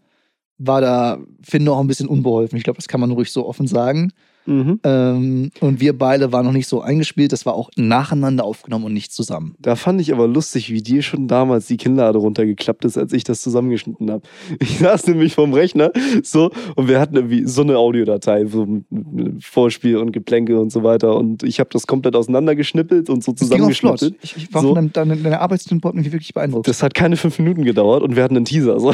[0.57, 2.57] war da Finn noch ein bisschen unbeholfen.
[2.57, 4.11] Ich glaube, das kann man ruhig so offen sagen.
[4.47, 4.79] Mhm.
[4.83, 7.31] Ähm, und wir beide waren noch nicht so eingespielt.
[7.33, 9.55] Das war auch nacheinander aufgenommen und nicht zusammen.
[9.59, 13.23] Da fand ich aber lustig, wie dir schon damals die Kinnlade runtergeklappt ist, als ich
[13.23, 14.23] das zusammengeschnitten habe.
[14.59, 15.91] Ich saß nämlich vorm Rechner
[16.23, 20.83] so und wir hatten irgendwie so eine Audiodatei, so ein Vorspiel und Geplänke und so
[20.83, 21.15] weiter.
[21.15, 24.15] Und ich habe das komplett auseinandergeschnippelt und so zusammengeschnitten.
[24.21, 24.75] Ich, ich war So.
[24.75, 26.67] von deinem, deinem, deiner Arbeitstempo irgendwie wirklich beeindruckt.
[26.67, 28.79] Das hat keine fünf Minuten gedauert und wir hatten einen Teaser.
[28.79, 28.93] So.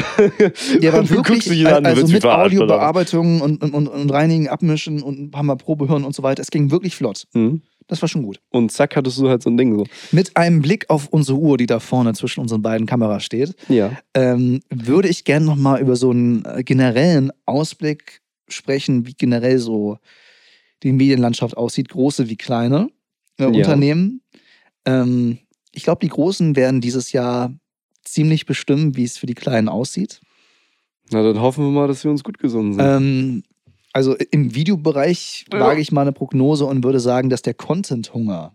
[0.80, 2.24] Der war Und du wirklich, guckst dich an, du also mich mit?
[2.24, 6.22] Audiobearbeitung und, und, und, und Reinigen, Abmischen und ein paar Mal Probe hören und so
[6.22, 6.42] weiter.
[6.42, 7.24] Es ging wirklich flott.
[7.34, 7.62] Mhm.
[7.86, 8.40] Das war schon gut.
[8.50, 9.84] Und zack, hattest du halt so ein Ding so.
[10.10, 13.92] Mit einem Blick auf unsere Uhr, die da vorne zwischen unseren beiden Kameras steht, Ja.
[14.14, 19.98] ähm, würde ich gerne nochmal über so einen äh, generellen Ausblick sprechen, wie generell so
[20.82, 22.88] die Medienlandschaft aussieht, große wie kleine
[23.38, 23.48] äh, Ja.
[23.48, 24.22] Unternehmen.
[24.86, 25.38] Ähm,
[25.72, 27.52] ich glaube, die Großen werden dieses Jahr
[28.02, 30.20] ziemlich bestimmen, wie es für die Kleinen aussieht.
[31.10, 32.82] Na, dann hoffen wir mal, dass wir uns gut gesonnen sind.
[32.82, 33.42] Ähm,
[33.94, 35.60] also im Videobereich Ja.
[35.60, 38.54] wage ich mal eine Prognose und würde sagen, dass der Content-Hunger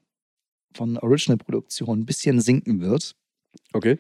[0.74, 3.16] von Original-Produktionen ein bisschen sinken wird.
[3.74, 3.98] okay.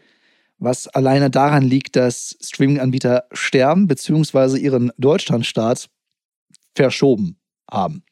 [0.62, 4.58] Was alleine daran liegt, dass Streaming-Anbieter sterben bzw.
[4.60, 5.90] ihren Deutschlandstart
[6.76, 7.40] verschoben
[7.72, 8.04] haben.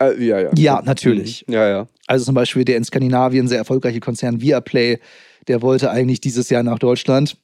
[0.00, 0.50] Äh, ja, ja.
[0.56, 1.44] Ja, natürlich.
[1.46, 1.54] Mhm.
[1.54, 1.88] Ja, ja.
[2.08, 4.98] Also zum Beispiel der in Skandinavien sehr erfolgreiche Konzern Viaplay,
[5.46, 7.36] der wollte eigentlich dieses Jahr nach Deutschland.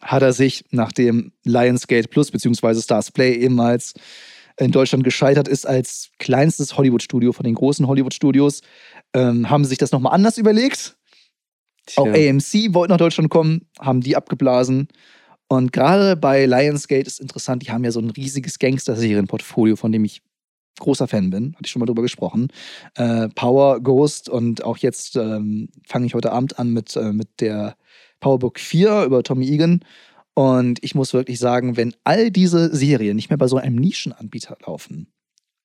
[0.00, 2.80] Hat er sich, nachdem Lionsgate Plus bzw.
[2.82, 3.94] Stars Play ehemals
[4.58, 8.62] in Deutschland gescheitert ist als kleinstes Hollywood-Studio von den großen Hollywood-Studios,
[9.12, 10.96] ähm, haben sich das nochmal anders überlegt.
[11.96, 12.30] Auch Tja.
[12.30, 14.88] AMC wollte nach Deutschland kommen, haben die abgeblasen.
[15.48, 20.04] Und gerade bei Lionsgate ist interessant, die haben ja so ein riesiges Gangster-Serien-Portfolio, von dem
[20.04, 20.22] ich
[20.80, 21.54] großer Fan bin.
[21.54, 22.48] Hatte ich schon mal drüber gesprochen.
[22.94, 27.40] Äh, Power, Ghost und auch jetzt ähm, fange ich heute Abend an mit, äh, mit
[27.40, 27.76] der
[28.20, 29.80] Powerbook 4 über Tommy Egan.
[30.38, 34.58] Und ich muss wirklich sagen, wenn all diese Serien nicht mehr bei so einem Nischenanbieter
[34.66, 35.06] laufen,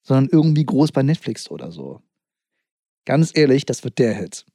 [0.01, 2.01] sondern irgendwie groß bei Netflix oder so,
[3.05, 4.45] ganz ehrlich, das wird der Hit.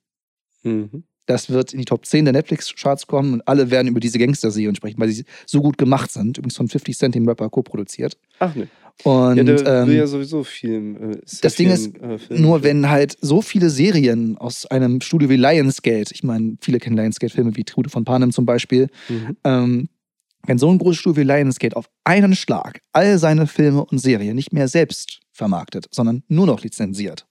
[0.62, 1.05] Mhm.
[1.27, 4.75] Das wird in die Top 10 der Netflix-Charts kommen und alle werden über diese Gangster-Serien
[4.77, 6.39] sprechen, weil sie so gut gemacht sind.
[6.39, 8.17] Übrigens von 50 Cent, dem Rapper, co-produziert.
[8.39, 8.69] Ach ne.
[9.03, 10.97] Und Ja, der ähm, will ja sowieso viel.
[10.97, 15.37] Äh, das Ding ist, äh, nur wenn halt so viele Serien aus einem Studio wie
[15.37, 19.37] Lionsgate, ich meine, viele kennen Lionsgate-Filme wie Trude von Panem zum Beispiel, Mhm.
[19.45, 19.89] ähm,
[20.47, 24.34] wenn so ein großes Studio wie Lionsgate auf einen Schlag all seine Filme und Serien
[24.36, 27.26] nicht mehr selbst vermarktet, sondern nur noch lizenziert,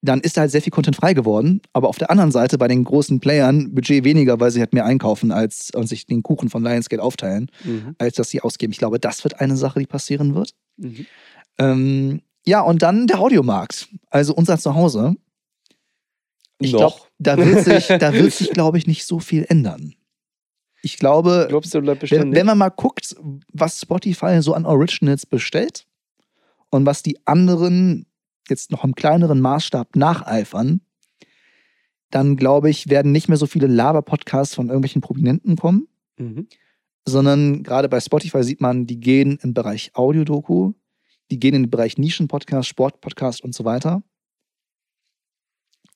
[0.00, 1.60] dann ist da halt sehr viel Content frei geworden.
[1.72, 4.84] Aber auf der anderen Seite bei den großen Playern Budget weniger, weil sie halt mehr
[4.84, 7.96] einkaufen als und sich den Kuchen von Lionsgate aufteilen, Mhm.
[7.98, 8.72] als dass sie ausgeben.
[8.72, 10.54] Ich glaube, das wird eine Sache, die passieren wird.
[10.76, 11.06] Mhm.
[11.58, 13.88] Ähm, ja, und dann der Audiomarkt.
[14.10, 15.16] Also unser Zuhause.
[16.60, 19.94] Ich glaube, da wird sich, da wird sich, glaube ich, nicht so viel ändern.
[20.88, 23.14] Ich glaube, Glaubst du, bleibt wenn, wenn man mal guckt,
[23.52, 25.86] was Spotify so an Originals bestellt
[26.70, 28.06] und was die anderen
[28.48, 30.80] jetzt noch im kleineren Maßstab nacheifern,
[32.10, 36.48] dann glaube ich, werden nicht mehr so viele Laber-Podcasts von irgendwelchen Prominenten kommen, mhm.
[37.04, 40.72] sondern gerade bei Spotify sieht man, die gehen im Bereich Audiodoku,
[41.30, 44.02] die gehen in den Bereich Nischen-Podcast, Sport-Podcast und so weiter.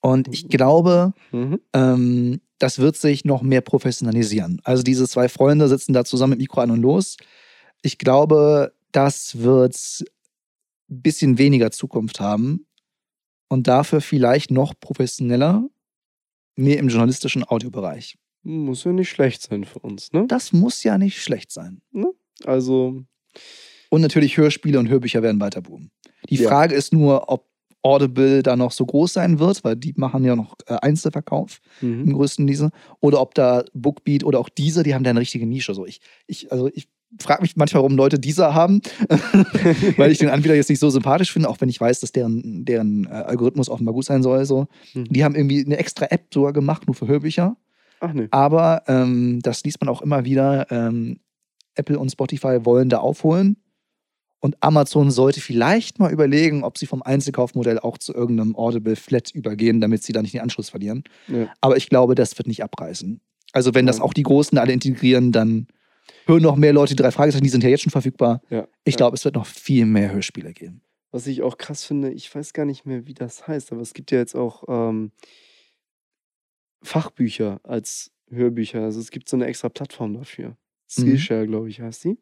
[0.02, 1.60] Und ich glaube, Mhm.
[1.72, 4.60] ähm, das wird sich noch mehr professionalisieren.
[4.64, 7.16] Also diese zwei Freunde sitzen da zusammen mit Mikro an und los.
[7.82, 9.74] Ich glaube, das wird
[10.90, 12.66] ein bisschen weniger Zukunft haben
[13.48, 15.64] und dafür vielleicht noch professioneller,
[16.56, 18.18] mehr im journalistischen Audiobereich.
[18.42, 20.26] Muss ja nicht schlecht sein für uns, ne?
[20.28, 21.80] Das muss ja nicht schlecht sein.
[22.44, 23.02] Also,
[23.88, 25.90] Und natürlich Hörspiele und Hörbücher werden weiter boomen.
[26.28, 26.48] Die Ja.
[26.48, 27.46] Frage ist nur, ob
[27.82, 31.60] Audible da noch so groß sein wird, weil die machen ja noch äh, Einzelverkauf.
[31.80, 32.04] mhm.
[32.04, 32.70] im größten diese.
[33.00, 35.74] Oder ob da Bookbeat oder auch dieser, die haben da eine richtige Nische.
[35.74, 36.88] So ich, ich, also ich
[37.20, 38.80] frage mich manchmal, warum Leute dieser haben,
[39.96, 42.64] weil ich den Anbieter jetzt nicht so sympathisch finde, auch wenn ich weiß, dass deren,
[42.64, 44.44] deren äh, Algorithmus offenbar gut sein soll.
[44.44, 44.66] So.
[44.94, 45.04] Mhm.
[45.04, 47.56] Die haben irgendwie eine extra App sogar gemacht, nur für Hörbücher.
[48.00, 48.28] Ach ne.
[48.30, 50.70] Aber ähm, das liest man auch immer wieder.
[50.70, 51.20] Ähm,
[51.74, 53.56] Apple und Spotify wollen da aufholen.
[54.44, 59.30] Und Amazon sollte vielleicht mal überlegen, ob sie vom Einzelkaufmodell auch zu irgendeinem Audible Flat
[59.30, 61.04] übergehen, damit sie da nicht den Anschluss verlieren.
[61.28, 61.48] Ja.
[61.60, 63.20] Aber ich glaube, das wird nicht abreißen.
[63.52, 65.68] Also wenn das auch die Großen alle integrieren, dann
[66.26, 68.42] hören noch mehr Leute die drei Fragezeichen, die sind ja jetzt schon verfügbar.
[68.50, 68.66] Ja.
[68.82, 68.96] Ich ja.
[68.96, 70.82] glaube, es wird noch viel mehr Hörspiele geben.
[71.12, 73.94] Was ich auch krass finde, ich weiß gar nicht mehr, wie das heißt, aber es
[73.94, 75.12] gibt ja jetzt auch ähm,
[76.82, 78.82] Fachbücher als Hörbücher.
[78.82, 80.56] Also es gibt so eine extra Plattform dafür.
[80.88, 82.18] Skillshare, glaube ich, heißt die.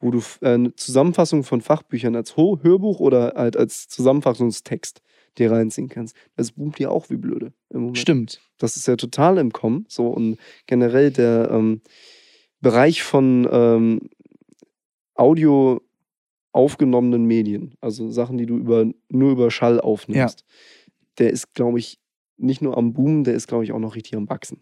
[0.00, 5.02] Wo du f- äh, eine Zusammenfassung von Fachbüchern als Hörbuch oder halt als Zusammenfassungstext
[5.38, 6.16] dir reinziehen kannst.
[6.36, 7.98] Das boomt dir auch wie blöde im Moment.
[7.98, 8.40] Stimmt.
[8.58, 9.84] Das ist ja total im Kommen.
[9.88, 11.82] So und generell der ähm,
[12.60, 14.00] Bereich von ähm,
[15.14, 15.80] Audio
[16.52, 20.44] aufgenommenen Medien, also Sachen, die du über, nur über Schall aufnimmst,
[21.18, 22.00] der ist, glaube ich,
[22.38, 24.60] nicht nur am Boom, der ist, glaube ich, auch noch richtig am Wachsen.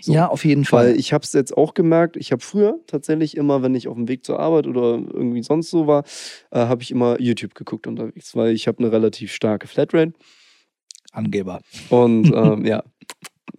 [0.00, 0.12] So.
[0.12, 0.90] Ja, auf jeden Fall.
[0.90, 3.96] Weil ich habe es jetzt auch gemerkt, ich habe früher tatsächlich immer, wenn ich auf
[3.96, 6.04] dem Weg zur Arbeit oder irgendwie sonst so war,
[6.50, 10.12] äh, habe ich immer YouTube geguckt unterwegs, weil ich habe eine relativ starke Flatrate
[11.12, 11.60] Angeber.
[11.88, 12.82] und ähm, ja.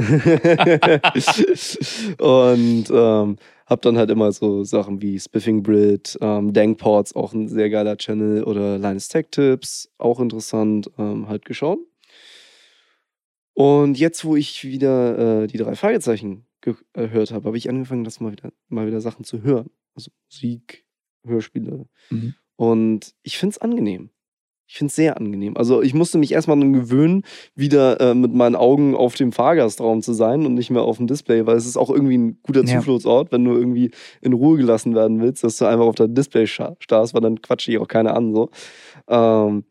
[2.18, 3.36] und ähm,
[3.66, 7.96] hab dann halt immer so Sachen wie Spiffing Brit, ähm, Dankports, auch ein sehr geiler
[7.96, 11.80] Channel, oder Linus Tech Tips, auch interessant, ähm, halt geschaut.
[13.58, 18.20] Und jetzt, wo ich wieder äh, die drei Fragezeichen gehört habe, habe ich angefangen, das
[18.20, 19.68] mal wieder, mal wieder Sachen zu hören.
[19.96, 20.84] Also Musik,
[21.26, 21.86] Hörspiele.
[22.10, 22.34] Mhm.
[22.54, 24.10] Und ich finde es angenehm.
[24.68, 25.56] Ich finde es sehr angenehm.
[25.56, 27.24] Also ich musste mich erstmal daran gewöhnen,
[27.56, 31.08] wieder äh, mit meinen Augen auf dem Fahrgastraum zu sein und nicht mehr auf dem
[31.08, 32.78] Display, weil es ist auch irgendwie ein guter Ja.
[32.78, 33.90] Zufluchtsort, wenn du irgendwie
[34.20, 37.66] in Ruhe gelassen werden willst, dass du einfach auf dein Display starrst, weil dann quatscht
[37.66, 38.32] dich auch keiner an.
[38.32, 38.50] So.
[39.08, 39.64] Ähm,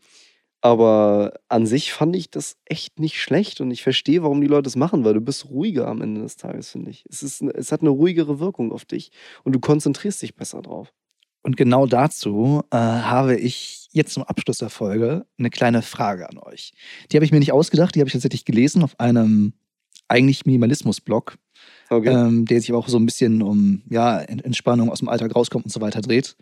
[0.61, 4.63] aber an sich fand ich das echt nicht schlecht und ich verstehe, warum die Leute
[4.63, 7.05] das machen, weil du bist ruhiger am Ende des Tages, finde ich.
[7.09, 9.11] Es, ist, es hat eine ruhigere Wirkung auf dich
[9.43, 10.93] und du konzentrierst dich besser drauf.
[11.43, 16.37] Und genau dazu äh, habe ich jetzt zum Abschluss der Folge eine kleine Frage an
[16.39, 16.73] euch.
[17.11, 19.53] Die habe ich mir nicht ausgedacht, die habe ich tatsächlich gelesen auf einem
[20.09, 21.37] eigentlich Minimalismus-Blog,
[21.89, 22.09] Okay.
[22.09, 25.35] ähm, der sich aber auch so ein bisschen um ja, Ent- Entspannung aus dem Alltag
[25.35, 26.35] rauskommt und so weiter dreht.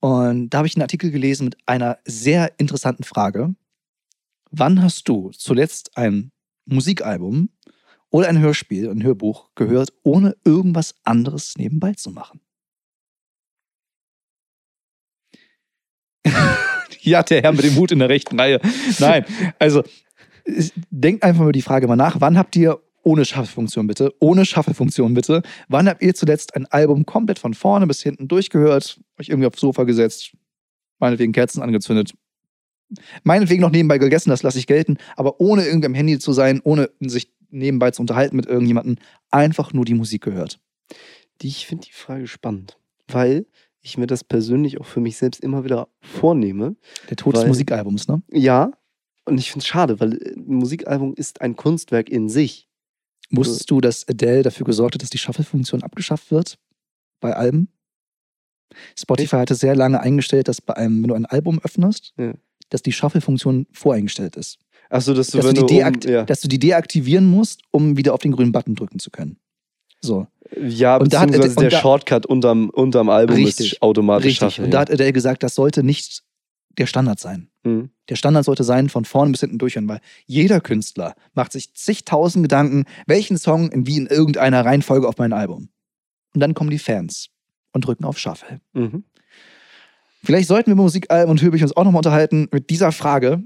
[0.00, 3.54] Und da habe ich einen Artikel gelesen mit einer sehr interessanten Frage.
[4.50, 6.32] Wann hast du zuletzt ein
[6.64, 7.50] Musikalbum
[8.10, 12.40] oder ein Hörspiel, ein Hörbuch gehört, ohne irgendwas anderes nebenbei zu machen?
[17.00, 18.60] ja, der Herr mit dem Hut in der rechten Reihe.
[18.98, 19.24] Nein,
[19.58, 19.84] also
[20.90, 22.20] denkt einfach über die Frage mal nach.
[22.20, 27.06] Wann habt ihr ohne Shuffle-Funktion bitte, ohne Shuffle-Funktion bitte, wann habt ihr zuletzt ein Album
[27.06, 30.32] komplett von vorne bis hinten durchgehört, euch irgendwie aufs Sofa gesetzt,
[30.98, 32.12] meinetwegen Kerzen angezündet,
[33.22, 36.60] meinetwegen noch nebenbei gegessen, das lasse ich gelten, aber ohne irgendwie am Handy zu sein,
[36.62, 38.96] ohne sich nebenbei zu unterhalten mit irgendjemandem,
[39.30, 40.60] einfach nur die Musik gehört.
[41.42, 42.78] Die, ich finde die Frage spannend,
[43.08, 43.46] weil
[43.80, 46.76] ich mir das persönlich auch für mich selbst immer wieder vornehme.
[47.08, 48.22] Der Tod des Weil- Musikalbums, ne?
[48.30, 48.72] Ja,
[49.24, 52.68] und ich finde es schade, weil äh, ein Musikalbum ist ein Kunstwerk in sich.
[53.30, 56.58] Wusstest du, dass Adele dafür gesorgt hat, dass die Shuffle-Funktion abgeschafft wird
[57.20, 57.68] bei Alben?
[58.98, 62.34] Spotify hatte sehr lange eingestellt, dass bei einem, wenn du ein Album öffnest, Ja.
[62.70, 64.58] dass die Shuffle-Funktion voreingestellt ist.
[64.88, 66.24] Achso, dass du, Dass du, die um, ja.
[66.24, 69.38] dass du die deaktivieren musst, um wieder auf den grünen Button drücken zu können.
[70.00, 70.26] So,
[70.60, 74.26] ja, und da hat- beziehungsweise und der da- Shortcut unterm, unterm Album Richtig, ist automatisch
[74.26, 74.48] richtig.
[74.54, 76.22] Shuffle, Und da hat Adele gesagt, das sollte nicht
[76.78, 77.48] der Standard sein.
[77.64, 77.90] Mhm.
[78.08, 82.44] Der Standard sollte sein, von vorne bis hinten durchhören, weil jeder Künstler macht sich zigtausend
[82.44, 85.68] Gedanken, welchen Song in wie in irgendeiner Reihenfolge auf mein Album.
[86.34, 87.28] und dann kommen die Fans
[87.72, 88.60] und drücken auf Shuffle.
[88.72, 89.04] Mhm.
[90.22, 92.48] Vielleicht sollten wir über Musikalben und Hörbücher uns auch nochmal unterhalten.
[92.52, 93.42] Mit dieser Frage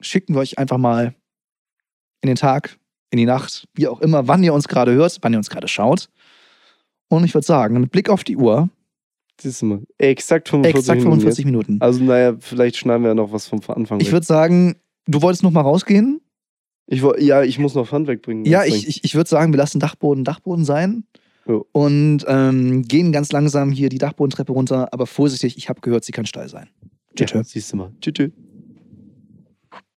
[0.00, 1.14] schicken wir euch einfach mal
[2.20, 2.78] in den Tag,
[3.10, 5.68] in die Nacht, wie auch immer, wann ihr uns gerade hört, wann ihr uns gerade
[5.68, 6.08] schaut.
[7.08, 8.68] Und ich würde sagen, mit Blick auf die Uhr,
[9.40, 9.82] Siehst du mal.
[9.98, 11.20] Exakt 45 exakt Minuten.
[11.20, 11.72] 45 Minuten.
[11.74, 11.82] Jetzt.
[11.82, 14.76] Also, naja, vielleicht schneiden wir ja noch was vom Anfang Ich würde sagen,
[15.06, 16.20] du wolltest noch mal rausgehen?
[16.86, 18.44] Ich, ja, ich muss noch Pfand wegbringen.
[18.46, 21.04] Ja, Das ich, ich, ich würde sagen, wir lassen Dachboden Dachboden sein
[21.46, 21.60] Ja.
[21.72, 26.12] und ähm, gehen ganz langsam hier die Dachbodentreppe runter, aber vorsichtig, ich habe gehört, sie
[26.12, 26.68] kann steil sein.
[27.18, 27.50] Ja, Tschüss.
[27.50, 27.92] siehst du mal.
[28.00, 28.30] Tschüss.